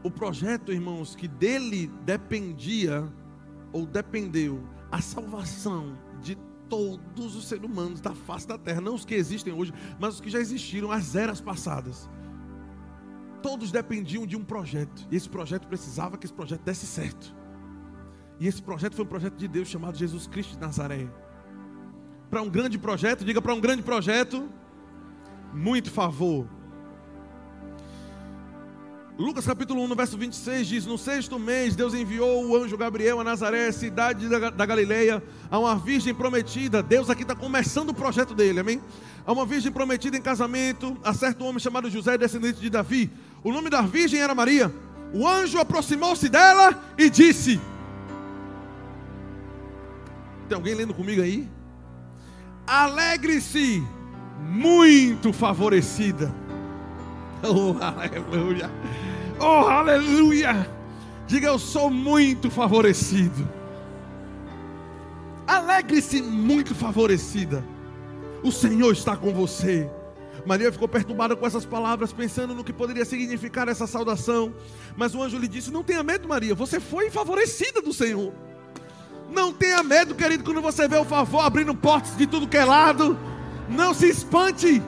[0.02, 3.08] O projeto, irmãos, que dele dependia
[3.72, 6.36] ou dependeu a salvação de
[6.70, 10.22] todos os seres humanos da face da terra, não os que existem hoje, mas os
[10.22, 12.10] que já existiram as eras passadas.
[13.42, 17.36] Todos dependiam de um projeto, e esse projeto precisava que esse projeto desse certo.
[18.40, 21.10] E esse projeto foi um projeto de Deus chamado Jesus Cristo de Nazaré.
[22.30, 24.48] Para um grande projeto, diga para um grande projeto,
[25.54, 26.48] muito favor.
[29.20, 33.20] Lucas capítulo 1, no verso 26 diz: No sexto mês, Deus enviou o anjo Gabriel
[33.20, 36.82] a Nazaré, cidade da Galileia, a uma virgem prometida.
[36.82, 38.82] Deus aqui está começando o projeto dele, amém?
[39.28, 43.12] A uma virgem prometida em casamento, a certo homem chamado José, descendente de Davi.
[43.44, 44.74] O nome da virgem era Maria.
[45.14, 47.60] O anjo aproximou-se dela e disse:
[50.48, 51.46] Tem alguém lendo comigo aí?
[52.66, 53.84] Alegre-se,
[54.40, 56.34] muito favorecida.
[57.42, 58.70] Oh, aleluia.
[59.40, 60.70] Oh, aleluia!
[61.26, 63.48] Diga, eu sou muito favorecido.
[65.48, 67.64] Alegre-se, muito favorecida.
[68.44, 69.90] O Senhor está com você.
[70.46, 74.54] Maria ficou perturbada com essas palavras, pensando no que poderia significar essa saudação.
[74.96, 78.34] Mas o anjo lhe disse: Não tenha medo, Maria, você foi favorecida do Senhor.
[79.32, 82.66] Não tenha medo, querido, quando você vê o favor abrindo portas de tudo que é
[82.66, 83.18] lado.
[83.70, 84.82] Não se espante.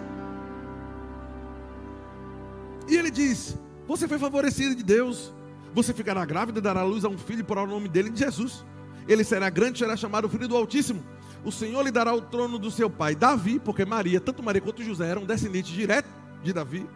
[2.87, 3.57] E ele diz:
[3.88, 5.34] você foi favorecido de Deus.
[5.73, 8.65] Você ficará grávida e dará luz a um filho por o nome dele de Jesus.
[9.07, 11.03] Ele será grande e será chamado Filho do Altíssimo.
[11.43, 14.84] O Senhor lhe dará o trono do seu pai Davi, porque Maria, tanto Maria quanto
[14.84, 16.11] José eram descendentes diretos
[16.43, 16.88] de Davi.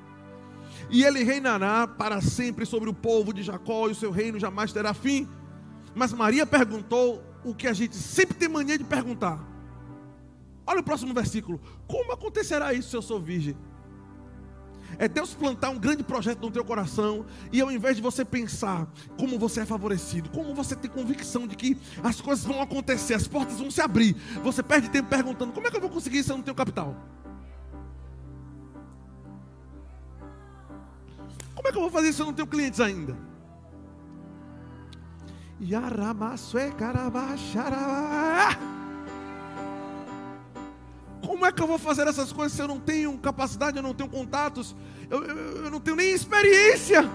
[0.89, 4.71] E ele reinará para sempre sobre o povo de Jacó, e o seu reino jamais
[4.71, 5.27] terá fim.
[5.95, 9.39] Mas Maria perguntou o que a gente sempre tem mania de perguntar.
[10.67, 13.55] Olha o próximo versículo: Como acontecerá isso se eu sou virgem?
[14.97, 18.87] É Deus plantar um grande projeto no teu coração e ao invés de você pensar
[19.17, 23.27] como você é favorecido, como você tem convicção de que as coisas vão acontecer, as
[23.27, 26.31] portas vão se abrir, você perde tempo perguntando: como é que eu vou conseguir isso
[26.31, 26.95] eu não tenho capital?
[31.55, 33.17] Como é que eu vou fazer isso eu não tenho clientes ainda?
[35.59, 38.74] Yaramaçue carabacharabá.
[41.25, 43.95] Como é que eu vou fazer essas coisas se eu não tenho capacidade, eu não
[43.95, 44.75] tenho contatos,
[45.09, 47.09] eu, eu, eu não tenho nem experiência?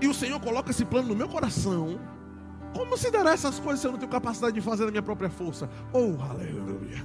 [0.00, 1.98] E o Senhor coloca esse plano no meu coração.
[2.72, 5.28] Como se dará essas coisas se eu não tenho capacidade de fazer na minha própria
[5.28, 5.68] força?
[5.92, 7.04] Oh, aleluia.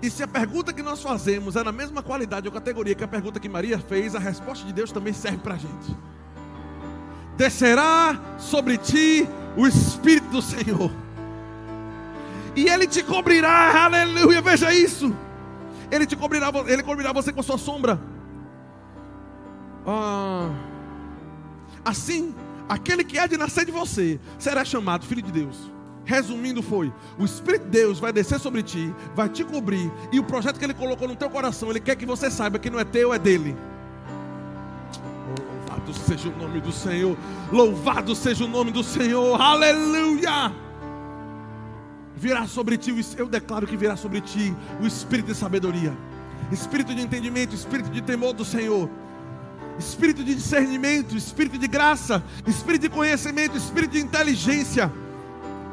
[0.00, 3.08] E se a pergunta que nós fazemos é na mesma qualidade ou categoria que a
[3.08, 5.96] pergunta que Maria fez, a resposta de Deus também serve para a gente.
[7.36, 11.07] Descerá sobre ti o Espírito do Senhor
[12.58, 15.14] e Ele te cobrirá, aleluia, veja isso.
[15.90, 18.00] Ele te cobrirá, Ele cobrirá você com a sua sombra.
[19.86, 20.50] Ah,
[21.84, 22.34] assim,
[22.68, 25.56] aquele que há de nascer de você será chamado Filho de Deus.
[26.04, 30.24] Resumindo, foi: o Espírito de Deus vai descer sobre ti, vai te cobrir, e o
[30.24, 32.84] projeto que Ele colocou no teu coração, Ele quer que você saiba que não é
[32.84, 33.56] teu, é dele.
[35.38, 37.16] Louvado seja o nome do Senhor,
[37.52, 40.67] louvado seja o nome do Senhor, aleluia
[42.18, 45.96] virá sobre ti, eu declaro que virá sobre ti o espírito de sabedoria,
[46.52, 48.90] espírito de entendimento, espírito de temor do Senhor,
[49.78, 54.92] espírito de discernimento, espírito de graça, espírito de conhecimento, espírito de inteligência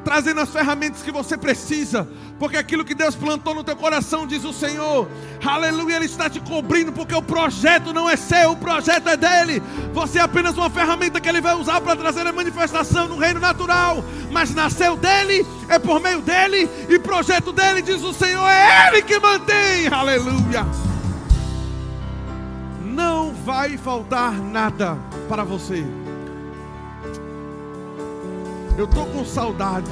[0.06, 4.45] trazendo as ferramentas que você precisa, porque aquilo que Deus plantou no teu coração, diz
[4.45, 5.10] o Senhor,
[5.43, 9.64] aleluia, Ele está te cobrindo, porque o projeto não é seu, o projeto é dele.
[9.93, 13.39] Você é apenas uma ferramenta que Ele vai usar para trazer a manifestação no reino
[13.39, 18.89] natural, mas nasceu dele, é por meio dele, e projeto dele, diz o Senhor, é
[18.89, 20.68] Ele que mantém, aleluia.
[22.80, 25.84] Não vai faltar nada para você.
[28.78, 29.90] Eu estou com saudade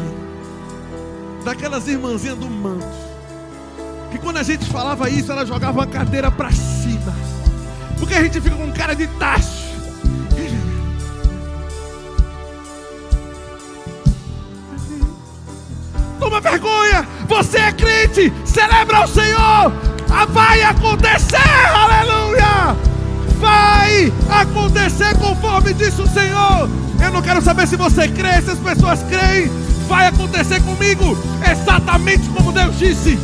[1.44, 2.86] daquelas irmãzinhas do manto.
[4.12, 7.14] Que quando a gente falava isso, ela jogava uma cadeira para cima.
[7.98, 9.64] Porque a gente fica com cara de tacho.
[16.20, 17.08] Toma vergonha!
[17.28, 18.34] Você é crente!
[18.46, 19.72] Celebra o Senhor!
[20.30, 21.38] Vai acontecer!
[21.74, 22.93] Aleluia!
[23.44, 26.70] Vai acontecer conforme disse o Senhor!
[27.04, 29.50] Eu não quero saber se você crê, se as pessoas creem.
[29.86, 31.18] Vai acontecer comigo
[31.52, 33.20] exatamente como Deus disse.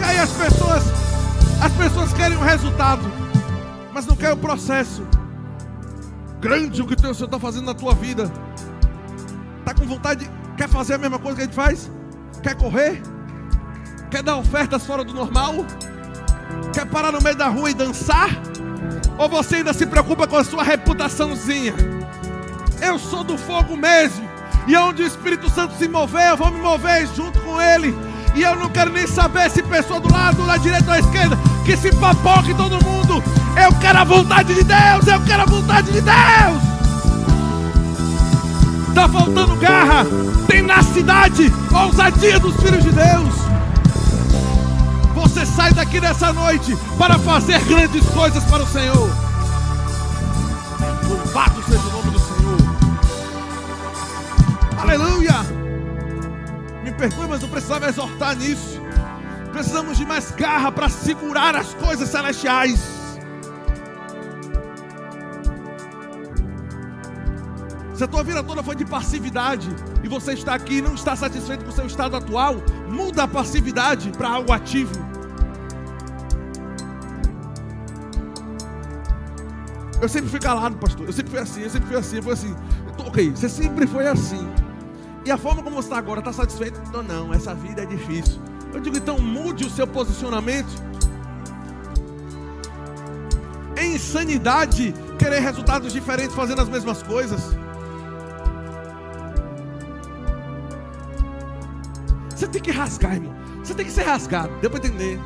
[0.00, 0.82] E aí as pessoas,
[1.60, 3.02] as pessoas querem o resultado,
[3.94, 5.06] mas não querem o processo.
[6.40, 8.28] Grande o que o Senhor está fazendo na tua vida.
[9.60, 11.88] Está com vontade, quer fazer a mesma coisa que a gente faz?
[12.42, 13.00] Quer correr?
[14.10, 15.64] Quer dar ofertas fora do normal?
[16.72, 18.30] Quer parar no meio da rua e dançar?
[19.18, 21.74] Ou você ainda se preocupa com a sua reputaçãozinha?
[22.80, 24.28] Eu sou do fogo mesmo.
[24.66, 27.94] E onde o Espírito Santo se mover, eu vou me mover junto com ele.
[28.34, 31.38] E eu não quero nem saber se pessoa do lado, da direita ou da esquerda,
[31.64, 33.22] que se papoque todo mundo.
[33.62, 36.62] Eu quero a vontade de Deus, eu quero a vontade de Deus.
[38.88, 40.06] Está faltando garra,
[40.46, 43.51] tenacidade, ousadia dos filhos de Deus.
[45.22, 49.08] Você sai daqui nessa noite para fazer grandes coisas para o Senhor.
[51.08, 52.58] Louvado seja o nome do Senhor.
[54.80, 55.34] Aleluia.
[56.82, 58.82] Me perdoe, mas eu precisava exortar nisso.
[59.52, 62.80] Precisamos de mais garra para segurar as coisas celestiais.
[67.94, 69.68] Se a tua vida toda foi de passividade
[70.02, 72.56] e você está aqui e não está satisfeito com o seu estado atual,
[72.88, 75.11] muda a passividade para algo ativo.
[80.02, 81.06] Eu sempre fui calado, pastor.
[81.06, 82.56] Eu sempre fui assim, eu sempre fui assim, eu fui assim.
[82.98, 84.50] Ok, você sempre foi assim.
[85.24, 86.80] E a forma como você está agora, está satisfeito?
[86.92, 88.42] Não, não, essa vida é difícil.
[88.74, 90.72] Eu digo, então mude o seu posicionamento.
[93.76, 97.56] É insanidade querer resultados diferentes fazendo as mesmas coisas.
[102.34, 103.32] Você tem que rasgar, irmão.
[103.62, 104.52] Você tem que ser rasgado.
[104.60, 105.20] Deu para entender.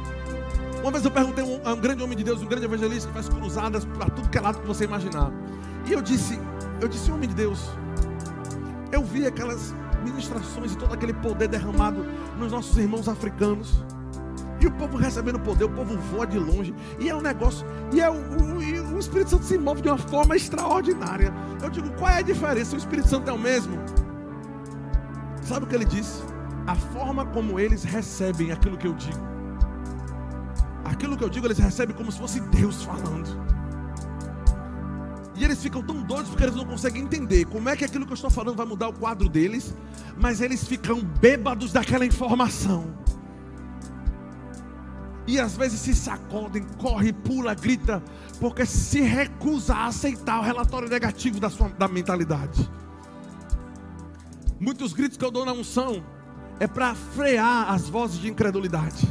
[0.87, 3.15] Uma vez eu perguntei a um, um, grande homem de Deus, um grande evangelista que
[3.15, 5.33] faz cruzadas para tudo que é lado que você imaginar.
[5.85, 6.39] E eu disse,
[6.81, 7.59] eu disse, homem de Deus,
[8.93, 9.75] eu vi aquelas
[10.05, 12.07] ministrações e todo aquele poder derramado
[12.39, 13.85] nos nossos irmãos africanos.
[14.61, 16.73] E o povo recebendo poder, o povo voa de longe.
[17.01, 17.67] E é um negócio.
[17.93, 18.15] E, é o,
[18.95, 21.35] o Espírito Santo se move de uma forma extraordinária.
[21.65, 22.77] Eu digo, qual é a diferença?
[22.77, 23.77] O Espírito Santo é o mesmo.
[25.43, 26.23] Sabe o que ele disse?
[26.65, 29.36] A forma como eles recebem aquilo que eu digo
[30.87, 33.47] aquilo que eu digo eles recebem como se fosse Deus falando.
[35.37, 38.13] E eles ficam tão doidos porque eles não conseguem entender como é que aquilo que
[38.13, 39.75] eu estou falando vai mudar o quadro deles,
[40.17, 42.97] mas eles ficam bêbados daquela informação.
[45.27, 48.03] E às vezes se sacodem, corre, pula, grita,
[48.41, 52.71] porque se recusa a aceitar o relatório negativo da sua da mentalidade.
[54.59, 56.03] Muitos gritos que eu dou na unção
[56.59, 59.07] é para frear as vozes de incredulidade.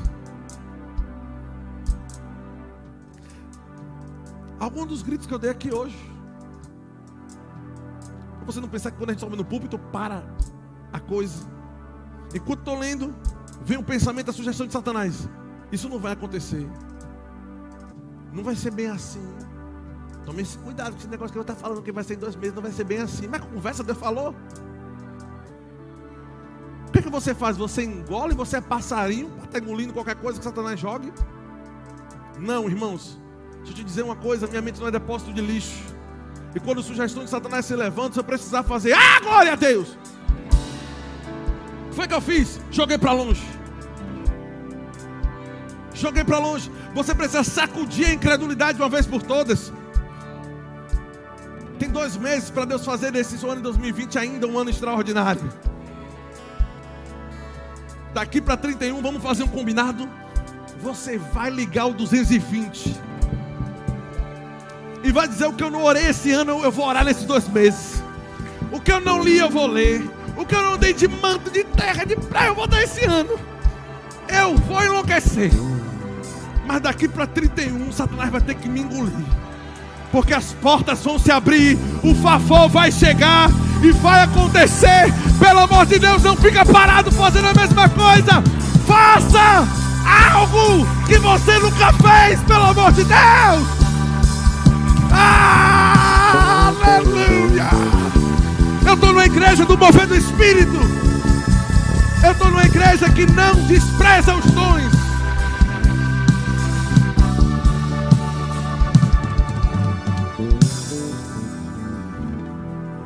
[4.60, 5.98] Alguns dos gritos que eu dei aqui hoje.
[8.38, 10.24] Para você não pensar que quando a gente sobe no púlpito, para
[10.94, 11.46] a coisa.
[12.34, 13.14] Enquanto estou lendo,
[13.64, 15.28] vem um pensamento, a sugestão de Satanás.
[15.72, 16.68] Isso não vai acontecer.
[18.32, 19.26] Não vai ser bem assim.
[20.26, 22.36] Tome esse cuidado com esse negócio que eu estou falando que vai ser em dois
[22.36, 23.28] meses, não vai ser bem assim.
[23.28, 24.34] Mas a conversa Deus falou.
[26.88, 27.58] O que, é que você faz?
[27.58, 31.12] Você engole, você é passarinho, está engolindo qualquer coisa que Satanás jogue?
[32.40, 33.20] Não, irmãos.
[33.66, 35.84] Deixa eu te dizer uma coisa: minha mente não é depósito de lixo.
[36.54, 39.98] E quando sugestões de Satanás se levantam, você precisar fazer, ah, glória a Deus!
[41.92, 42.62] Foi o que eu fiz?
[42.72, 43.44] Joguei para longe.
[45.94, 46.72] Joguei para longe.
[46.94, 49.74] Você precisa sacudir a incredulidade de uma vez por todas.
[51.80, 55.52] Tem dois meses para Deus fazer desse ano de 2020 ainda um ano extraordinário.
[58.14, 60.08] Daqui para 31, vamos fazer um combinado.
[60.82, 63.15] Você vai ligar o 220 e
[65.16, 68.04] vai dizer: O que eu não orei esse ano, eu vou orar nesses dois meses.
[68.72, 70.08] O que eu não li, eu vou ler.
[70.36, 73.06] O que eu não dei de manto, de terra, de praia, eu vou dar esse
[73.06, 73.40] ano.
[74.28, 75.50] Eu vou enlouquecer.
[76.68, 79.26] Mas daqui para 31, Satanás vai ter que me engolir.
[80.12, 83.50] Porque as portas vão se abrir, o favor vai chegar
[83.82, 85.14] e vai acontecer.
[85.40, 88.44] Pelo amor de Deus, não fica parado fazendo a mesma coisa.
[88.86, 89.66] Faça
[90.34, 93.85] algo que você nunca fez, pelo amor de Deus.
[96.68, 97.70] Aleluia!
[98.86, 100.80] Eu estou numa igreja do mover do Espírito.
[102.24, 104.94] Eu estou numa igreja que não despreza os dons.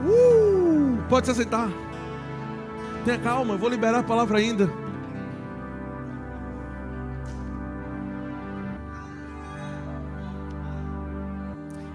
[0.05, 1.69] Uh, pode se aceitar.
[3.05, 4.88] Tenha calma, eu vou liberar a palavra ainda.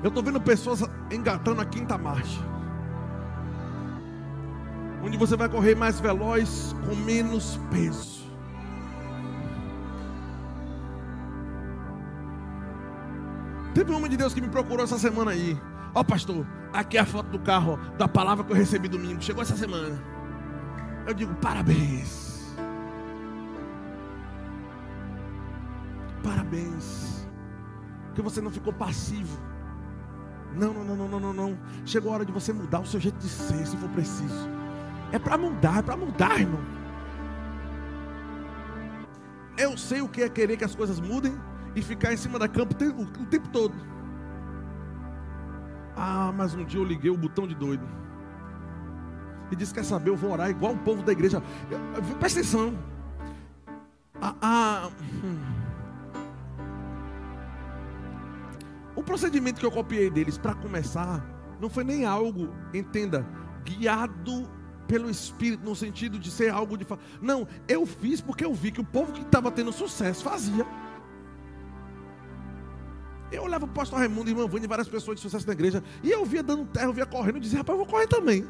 [0.05, 2.39] Eu estou vendo pessoas engatando a quinta marcha.
[5.03, 8.31] Onde você vai correr mais veloz com menos peso.
[13.73, 15.59] Teve um homem de Deus que me procurou essa semana aí.
[15.95, 19.23] Ó oh, pastor, aqui é a foto do carro da palavra que eu recebi domingo.
[19.23, 19.99] Chegou essa semana.
[21.07, 22.55] Eu digo, parabéns.
[26.23, 27.27] Parabéns.
[28.15, 29.54] Que você não ficou passivo
[30.57, 33.19] não, não, não, não, não, não, Chegou a hora de você mudar o seu jeito
[33.19, 34.49] de ser, se for preciso.
[35.13, 36.61] É para mudar, é para mudar, irmão.
[39.57, 41.35] Eu sei o que é querer que as coisas mudem
[41.75, 42.75] e ficar em cima da campo
[43.21, 43.75] o tempo todo.
[45.97, 47.87] Ah, mas um dia eu liguei o botão de doido.
[49.51, 50.11] E disse: Quer saber?
[50.11, 51.43] Eu vou orar igual o povo da igreja.
[52.19, 52.77] Presta atenção.
[54.21, 54.91] Ah, ah,
[55.23, 55.64] hum.
[59.05, 61.25] Procedimento que eu copiei deles para começar
[61.61, 63.27] não foi nem algo, entenda,
[63.65, 64.49] guiado
[64.87, 66.87] pelo Espírito, no sentido de ser algo de.
[67.21, 70.67] Não, eu fiz porque eu vi que o povo que estava tendo sucesso fazia.
[73.33, 76.25] Eu olhava o pastor Raimundo, irmão Vânia, várias pessoas de sucesso na igreja, e eu
[76.25, 78.47] via dando terra, eu via correndo, e dizia, rapaz, eu vou correr também.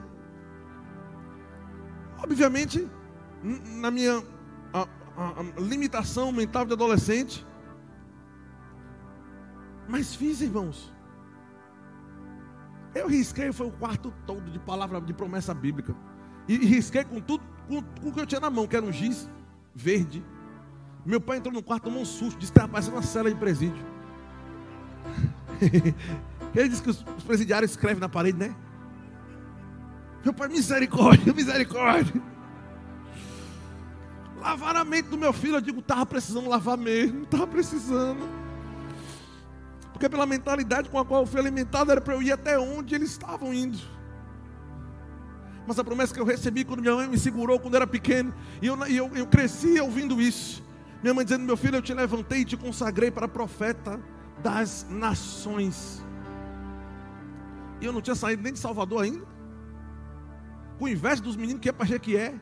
[2.19, 2.87] Obviamente,
[3.43, 4.23] na minha
[4.73, 7.47] a, a, a limitação mental de adolescente,
[9.89, 10.93] mas fiz, irmãos.
[12.95, 15.95] Eu risquei, foi o quarto todo de palavra de promessa bíblica.
[16.47, 18.93] E risquei com tudo, com, com o que eu tinha na mão, que era um
[18.93, 19.29] giz
[19.75, 20.25] verde.
[21.05, 23.37] Meu pai entrou no quarto, tomou um susto, disse que estava parecendo uma cela de
[23.37, 23.85] presídio.
[26.55, 28.55] Ele disse que os, os presidiários escrevem na parede, né?
[30.25, 32.23] Meu pai, misericórdia, misericórdia.
[34.39, 38.44] Lavar a mente do meu filho, eu digo, estava precisando lavar mesmo, estava precisando.
[40.05, 42.95] Porque pela mentalidade com a qual eu fui alimentado era para eu ir até onde
[42.95, 43.79] eles estavam indo.
[45.67, 48.67] Mas a promessa que eu recebi quando minha mãe me segurou quando era pequeno, e
[48.67, 50.63] eu, eu, eu cresci ouvindo isso.
[51.03, 53.99] Minha mãe dizendo: Meu filho, eu te levantei e te consagrei para profeta
[54.43, 56.05] das nações.
[57.81, 59.25] E eu não tinha saído nem de Salvador ainda.
[60.79, 62.35] Com inveja dos meninos que é para Jequié.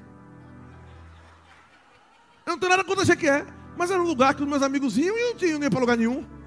[2.44, 3.46] Eu não tenho nada contra Jequié.
[3.76, 5.78] Mas era um lugar que os meus amigos iam e eu não tinha nem para
[5.78, 6.41] lugar nenhum.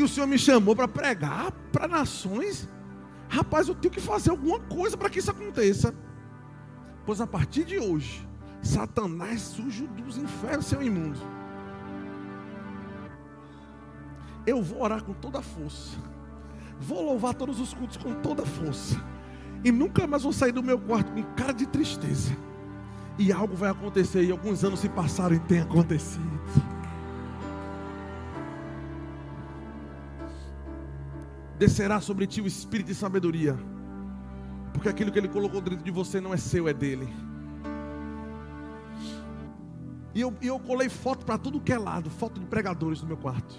[0.00, 2.66] E o Senhor me chamou para pregar para nações.
[3.28, 5.94] Rapaz, eu tenho que fazer alguma coisa para que isso aconteça.
[7.04, 8.26] Pois a partir de hoje,
[8.62, 11.20] Satanás sujo dos infernos, seu imundo.
[14.46, 15.98] Eu vou orar com toda a força.
[16.80, 18.98] Vou louvar todos os cultos com toda a força.
[19.62, 22.34] E nunca mais vou sair do meu quarto com cara de tristeza.
[23.18, 24.24] E algo vai acontecer.
[24.24, 26.40] E alguns anos se passaram e tem acontecido.
[31.60, 33.54] Descerá sobre ti o espírito de sabedoria.
[34.72, 37.06] Porque aquilo que ele colocou dentro de você não é seu, é dele.
[40.14, 43.18] E eu, eu colei foto para tudo que é lado foto de pregadores no meu
[43.18, 43.54] quarto.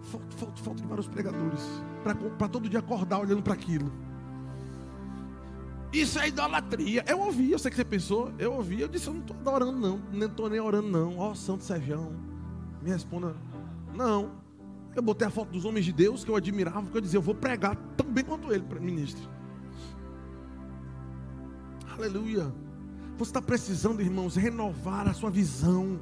[0.00, 1.60] Foto, foto, foto de vários pregadores.
[2.38, 3.92] Para todo dia acordar olhando para aquilo.
[5.92, 7.04] Isso é idolatria.
[7.06, 8.32] Eu ouvi, eu sei que você pensou.
[8.38, 10.00] Eu ouvi, eu disse, eu não estou adorando, não.
[10.10, 11.18] Nem estou nem orando, não.
[11.18, 12.10] Ó, oh, Santo Sérgio.
[12.80, 13.36] Me responda.
[13.94, 14.41] Não.
[14.94, 17.22] Eu botei a foto dos homens de Deus que eu admirava, que eu dizia, eu
[17.22, 19.28] vou pregar tão bem quanto ele, ministro.
[21.90, 22.52] Aleluia.
[23.16, 26.00] Você está precisando, irmãos, renovar a sua visão.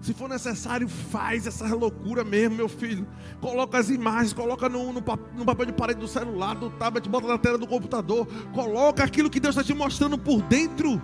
[0.00, 3.06] Se for necessário, faz essa loucura mesmo, meu filho.
[3.40, 7.26] Coloca as imagens, coloca no, no, no, papel de parede do celular, do tablet, bota
[7.26, 8.26] na tela do computador.
[8.52, 11.00] Coloca aquilo que Deus está te mostrando por dentro.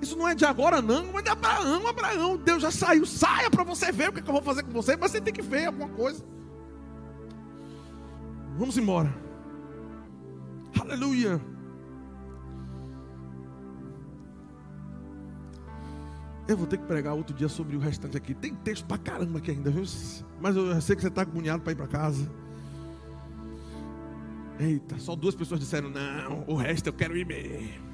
[0.00, 2.36] Isso não é de agora, não, é de Abraão, Abraão.
[2.36, 3.06] Deus já saiu.
[3.06, 5.20] Saia para você ver o que, é que eu vou fazer com você, mas você
[5.20, 6.24] tem que ver alguma coisa.
[8.56, 9.12] Vamos embora.
[10.80, 11.40] Aleluia.
[16.48, 18.32] Eu vou ter que pregar outro dia sobre o restante aqui.
[18.32, 19.82] Tem texto pra caramba aqui ainda, viu?
[20.40, 22.30] Mas eu sei que você está agoniado para ir para casa.
[24.58, 27.85] Eita, só duas pessoas disseram: Não, o resto eu quero ir mesmo.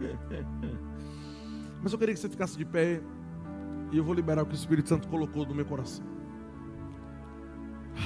[1.82, 3.00] Mas eu queria que você ficasse de pé.
[3.92, 6.04] E eu vou liberar o que o Espírito Santo colocou no meu coração.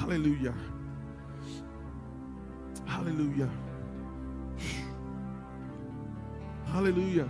[0.02, 0.54] Aleluia.
[2.86, 3.50] Aleluia.
[6.72, 7.28] Aleluia.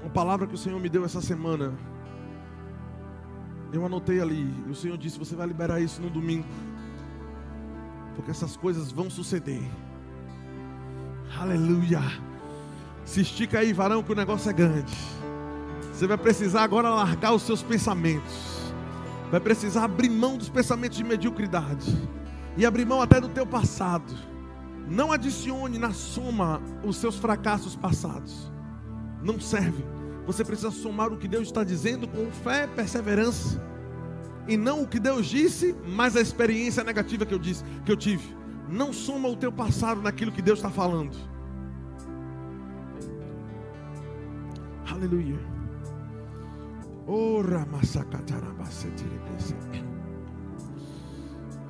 [0.00, 1.74] Uma palavra que o Senhor me deu essa semana.
[3.72, 4.52] Eu anotei ali.
[4.66, 6.48] E o Senhor disse: Você vai liberar isso no domingo.
[8.16, 9.62] Porque essas coisas vão suceder.
[11.38, 12.00] Aleluia.
[13.04, 14.96] Se estica aí, varão, que o negócio é grande.
[15.92, 18.72] Você vai precisar agora largar os seus pensamentos.
[19.30, 21.96] Vai precisar abrir mão dos pensamentos de mediocridade.
[22.56, 24.12] E abrir mão até do teu passado.
[24.88, 28.50] Não adicione na soma os seus fracassos passados
[29.22, 29.84] não serve.
[30.26, 33.62] Você precisa somar o que Deus está dizendo com fé, perseverança.
[34.48, 37.96] E não o que Deus disse, mas a experiência negativa que eu disse, que eu
[37.96, 38.36] tive.
[38.68, 41.16] Não soma o teu passado naquilo que Deus está falando.
[44.90, 45.38] Aleluia.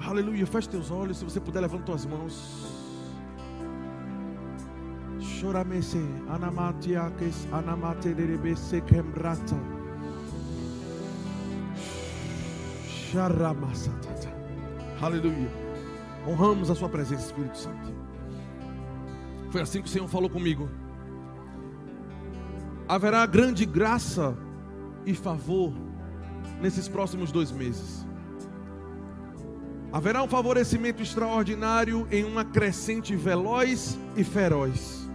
[0.00, 0.46] Aleluia.
[0.46, 1.18] Feche teus olhos.
[1.18, 2.66] Se você puder, levanta tuas mãos.
[5.20, 9.56] Shoramese, Anamatiakes, Anamate Derebese Kembrata.
[12.86, 14.28] Sharamasatata.
[15.00, 15.50] Aleluia.
[16.26, 17.94] Honramos a sua presença, Espírito Santo.
[19.50, 20.68] Foi assim que o Senhor falou comigo.
[22.91, 24.36] Haverá grande graça
[25.07, 25.72] e favor
[26.61, 28.04] nesses próximos dois meses.
[29.92, 35.08] Haverá um favorecimento extraordinário em uma crescente veloz e feroz.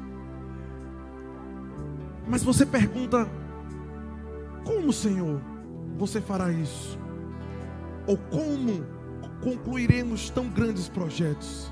[2.25, 3.27] Mas você pergunta:
[4.63, 5.41] como, Senhor,
[5.97, 6.97] você fará isso?
[8.07, 8.85] Ou como
[9.41, 11.69] concluiremos tão grandes projetos?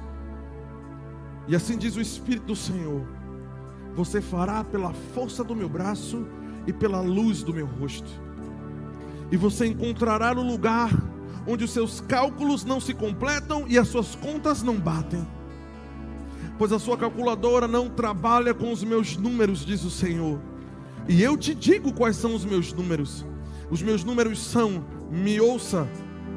[1.48, 3.08] E assim diz o Espírito do Senhor:
[3.96, 6.26] Você fará pela força do meu braço
[6.66, 8.10] e pela luz do meu rosto.
[9.32, 10.92] E você encontrará no lugar
[11.48, 15.26] onde os seus cálculos não se completam e as suas contas não batem
[16.58, 20.40] pois a sua calculadora não trabalha com os meus números, diz o Senhor.
[21.08, 23.26] E eu te digo quais são os meus números.
[23.70, 25.88] Os meus números são: me ouça,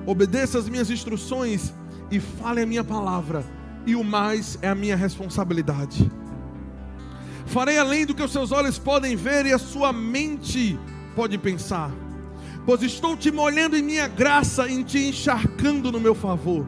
[0.04, 1.72] obedeça as minhas instruções
[2.10, 3.44] e fale a minha palavra.
[3.86, 6.10] E o mais é a minha responsabilidade.
[7.46, 10.78] Farei além do que os seus olhos podem ver e a sua mente
[11.14, 11.90] pode pensar.
[12.66, 16.66] Pois estou te molhando em minha graça, em te encharcando no meu favor.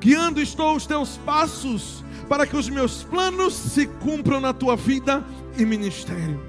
[0.00, 5.24] Guiando estou os teus passos para que os meus planos se cumpram na tua vida
[5.56, 6.40] e ministério.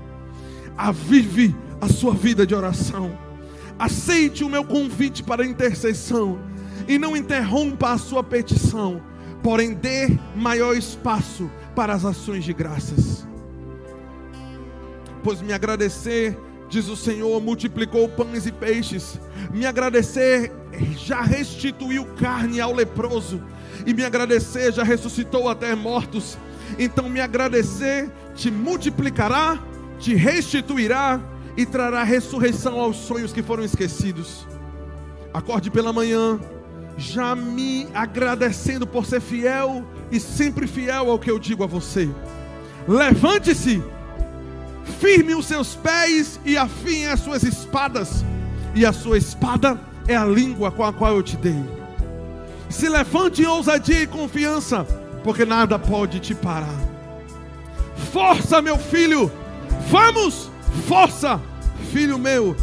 [0.78, 3.18] Avive a sua vida de oração.
[3.80, 6.40] Aceite o meu convite para intercessão
[6.88, 9.02] e não interrompa a sua petição,
[9.42, 13.28] porém dê maior espaço para as ações de graças.
[15.24, 16.38] Pois me agradecer,
[16.70, 19.20] diz o Senhor, multiplicou pães e peixes.
[19.52, 20.52] Me agradecer
[20.98, 23.41] já restituiu carne ao leproso,
[23.86, 26.38] e me agradecer já ressuscitou até mortos.
[26.78, 29.62] Então me agradecer te multiplicará,
[30.00, 31.20] te restituirá
[31.58, 34.48] e trará ressurreição aos sonhos que foram esquecidos.
[35.34, 36.40] Acorde pela manhã,
[36.98, 42.10] já me agradecendo por ser fiel e sempre fiel ao que eu digo a você.
[42.88, 43.84] Levante-se,
[44.90, 48.26] firme os seus pés e afiem as suas espadas,
[48.76, 51.64] e a sua espada é a língua com a qual eu te dei.
[52.70, 54.86] Se levante em ousadia e confiança,
[55.24, 56.80] porque nada pode te parar.
[58.11, 59.32] Força, meu filho,
[59.90, 60.49] vamos,
[60.88, 61.40] força,
[61.91, 62.56] filho meu,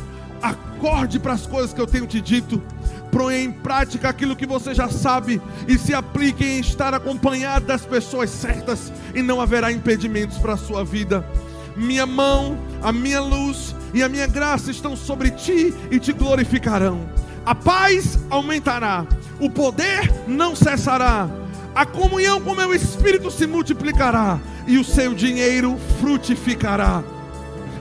[0.43, 2.63] acorde para as coisas que eu tenho te dito.
[3.11, 7.87] Ponha em prática aquilo que você já sabe e se aplique em estar acompanhado das
[7.87, 11.25] pessoas certas, e não haverá impedimentos para a sua vida.
[11.77, 17.17] Minha mão, a minha luz e a minha graça estão sobre ti e te glorificarão
[17.47, 19.07] a paz aumentará,
[19.39, 21.31] o poder não cessará,
[21.73, 27.05] a comunhão com meu espírito se multiplicará e o seu dinheiro frutificará.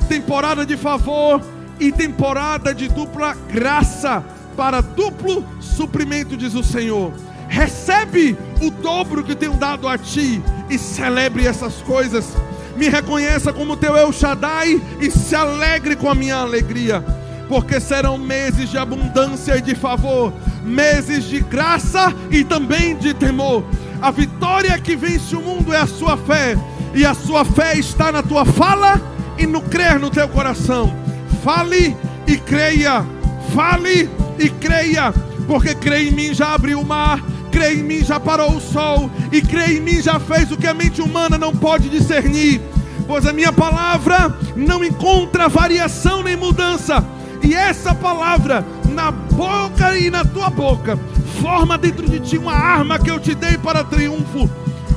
[0.08, 1.42] Temporada de favor
[1.80, 4.24] e temporada de dupla graça
[4.56, 7.12] para duplo suprimento, diz o Senhor.
[7.50, 12.36] Recebe o dobro que tenho dado a ti e celebre essas coisas.
[12.76, 17.04] Me reconheça como teu El Shaddai e se alegre com a minha alegria
[17.48, 20.34] porque serão meses de abundância e de favor,
[20.64, 23.64] meses de graça e também de temor.
[24.02, 26.58] A vitória que vence o mundo é a sua fé,
[26.94, 29.02] e a sua fé está na tua fala
[29.38, 30.94] e no crer no teu coração.
[31.44, 31.96] Fale
[32.26, 33.06] e creia,
[33.54, 35.14] fale e creia,
[35.48, 37.22] porque crê em mim já abriu o mar,
[37.56, 40.68] crê em mim já parou o sol, e crê em mim já fez o que
[40.68, 42.60] a mente humana não pode discernir.
[43.08, 47.02] Pois a minha palavra não encontra variação nem mudança
[47.42, 51.00] e essa palavra na boca e na tua boca
[51.42, 54.50] forma dentro de ti uma arma que eu te dei para triunfo.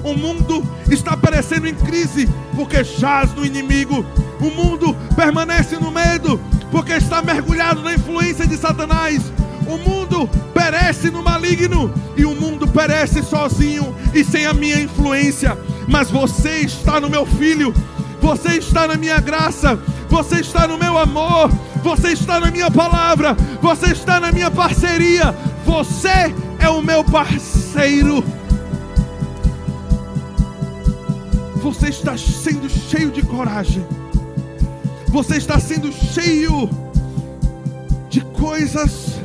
[0.03, 4.05] O mundo está perecendo em crise porque jaz no inimigo.
[4.41, 6.41] O mundo permanece no medo
[6.73, 9.23] porque está mergulhado na influência de Satanás.
[9.69, 15.59] O mundo perece no maligno e o mundo perece sozinho e sem a minha influência.
[15.87, 17.75] Mas você está no meu filho,
[18.19, 19.79] você está na minha graça,
[20.09, 21.51] você está no meu amor,
[21.83, 25.35] você está na minha palavra, você está na minha parceria,
[25.67, 28.25] você é o meu parceiro.
[31.63, 33.87] Você está sendo cheio de coragem,
[35.09, 36.71] você está sendo cheio
[38.09, 39.18] de coisas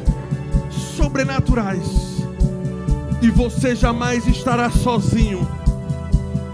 [1.03, 2.23] sobrenaturais,
[3.21, 5.45] e você jamais estará sozinho.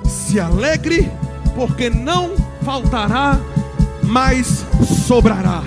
[0.04, 1.12] Se alegre,
[1.54, 2.32] porque não
[2.64, 3.38] faltará,
[4.02, 4.66] mas
[5.06, 5.62] sobrará.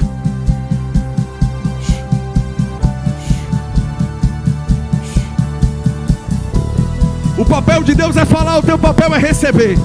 [7.39, 9.79] O papel de Deus é falar, o teu papel é receber.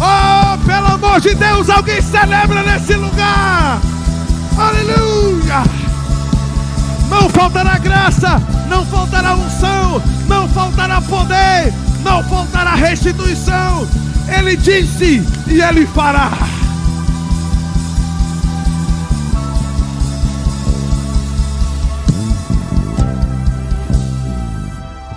[0.00, 3.78] Oh, pelo amor de Deus, alguém celebra nesse lugar.
[4.56, 5.64] Aleluia.
[7.10, 13.88] Não faltará graça, não faltará unção, não faltará poder, não faltará restituição.
[14.28, 16.30] Ele disse e ele fará.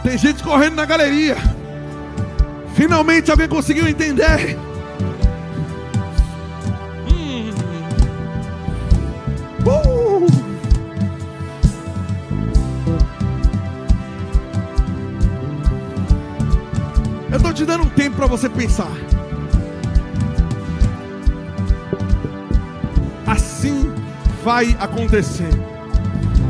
[0.03, 1.37] Tem gente correndo na galeria.
[2.73, 4.57] Finalmente alguém conseguiu entender.
[17.61, 18.91] Te dando um tempo para você pensar.
[23.27, 23.93] Assim
[24.43, 25.51] vai acontecer.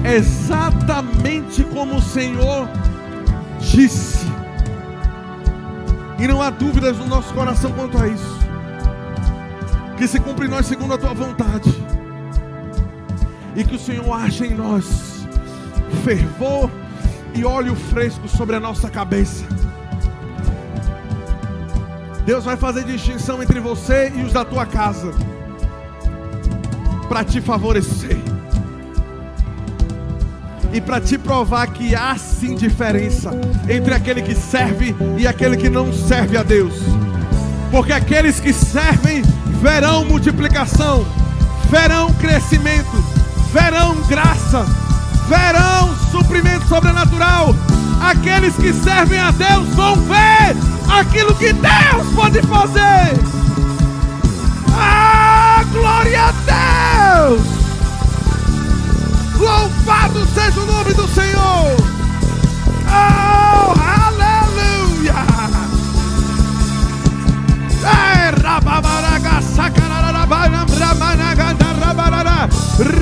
[0.05, 2.69] Exatamente como o Senhor
[3.59, 4.25] disse.
[6.17, 8.39] E não há dúvidas no nosso coração quanto a isso.
[9.97, 11.69] Que se cumpre em nós segundo a tua vontade.
[13.53, 15.27] E que o Senhor ache em nós
[16.05, 16.71] fervor
[17.35, 19.60] e óleo fresco sobre a nossa cabeça
[22.31, 25.11] Deus vai fazer distinção entre você e os da tua casa,
[27.09, 28.17] para te favorecer.
[30.71, 33.31] e para te provar que há sim diferença
[33.67, 36.73] entre aquele que serve e aquele que não serve a Deus.
[37.69, 39.21] Porque aqueles que servem
[39.61, 41.05] verão multiplicação,
[41.69, 43.03] verão crescimento,
[43.51, 44.65] verão graça,
[45.27, 47.53] verão suprimento sobrenatural.
[48.01, 53.17] Aqueles que servem a Deus vão ver aquilo que Deus pode fazer.
[54.73, 57.41] Ah, glória a Deus!
[59.37, 61.75] Louvado seja o nome do Senhor!
[62.87, 65.15] Oh, aleluia!
[67.83, 72.49] É, rababaraga, sacararabana, bramanaga, rabarara,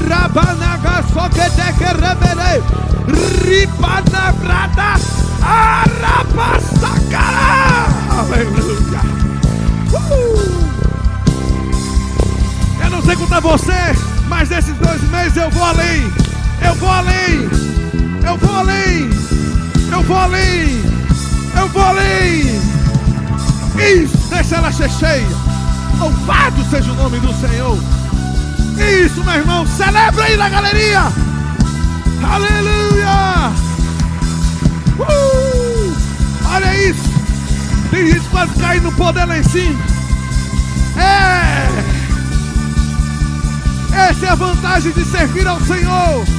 [0.07, 1.03] rabanaga,
[5.41, 6.60] arabasacara!
[8.20, 9.02] Aleluia!
[9.94, 10.60] Uh!
[12.84, 13.95] Eu não sei a você,
[14.28, 16.11] mas nesses dois meses eu vou além.
[16.61, 17.49] Eu vou além.
[18.26, 19.10] Eu vou além.
[19.91, 20.84] Eu vou além.
[21.56, 22.60] Eu vou além.
[23.78, 25.28] Isso, deixa ela ser cheia.
[25.99, 27.78] Louvado seja o nome do Senhor.
[28.78, 29.66] Isso, meu irmão.
[29.68, 31.03] Celebra aí na galeria.
[32.24, 33.68] Aleluia.
[34.99, 35.95] Uh,
[36.45, 37.09] olha isso.
[37.89, 39.80] Tem gente quase caindo no poder lá em cima.
[40.97, 41.69] É.
[44.09, 46.39] Essa é a vantagem de servir ao Senhor.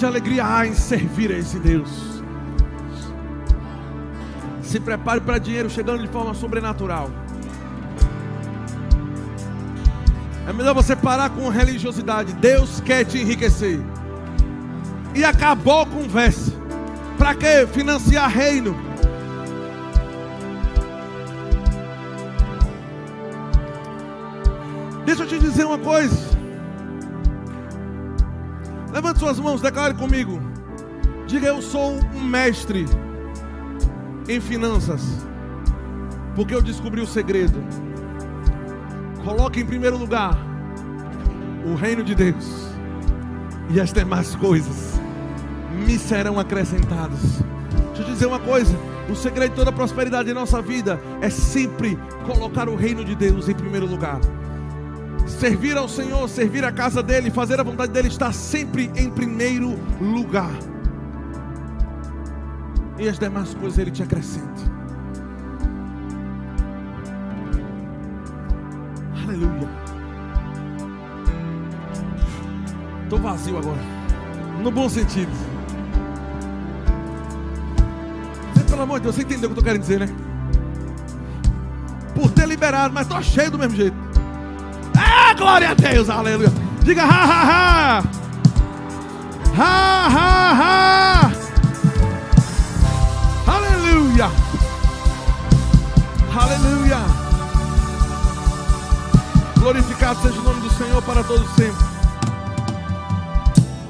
[0.00, 2.22] Grande alegria há em servir a esse Deus.
[4.62, 7.10] Se prepare para dinheiro chegando de forma sobrenatural.
[10.48, 12.32] É melhor você parar com religiosidade.
[12.32, 13.78] Deus quer te enriquecer.
[15.14, 16.50] E acabou a conversa.
[17.18, 18.74] Para que financiar reino?
[25.04, 26.29] Deixa eu te dizer uma coisa.
[29.00, 30.38] Levante suas mãos, declare comigo.
[31.26, 32.84] Diga: Eu sou um mestre
[34.28, 35.00] em finanças.
[36.36, 37.64] Porque eu descobri o segredo.
[39.24, 40.36] Coloque em primeiro lugar
[41.64, 42.74] o reino de Deus,
[43.70, 45.00] e as demais coisas
[45.86, 47.42] me serão acrescentadas.
[47.94, 48.76] Deixa eu dizer uma coisa:
[49.08, 53.48] o segredo de toda prosperidade em nossa vida é sempre colocar o reino de Deus
[53.48, 54.20] em primeiro lugar.
[55.38, 59.78] Servir ao Senhor, servir a casa dEle, fazer a vontade dEle está sempre em primeiro
[60.00, 60.52] lugar.
[62.98, 64.60] E as demais coisas Ele te acrescenta.
[69.22, 69.68] Aleluia.
[73.04, 73.80] Estou vazio agora.
[74.62, 75.32] No bom sentido.
[78.68, 80.08] Pelo amor de Deus, você entendeu o que eu estou querendo dizer, né?
[82.14, 84.09] Por ter liberado, mas estou cheio do mesmo jeito.
[85.40, 86.52] Glória a Deus, aleluia.
[86.82, 88.02] Diga ha, ha, ha.
[89.56, 91.32] Ha, ha, ha.
[93.46, 94.30] Aleluia.
[96.38, 96.98] Aleluia.
[99.58, 101.86] Glorificado seja o nome do Senhor para todos sempre.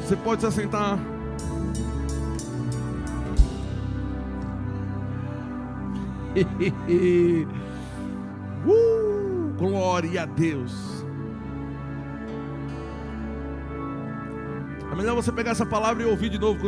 [0.06, 1.00] Você pode se assentar.
[8.64, 10.89] uh, glória a Deus.
[15.00, 16.58] Melhor você pegar essa palavra e ouvir de novo.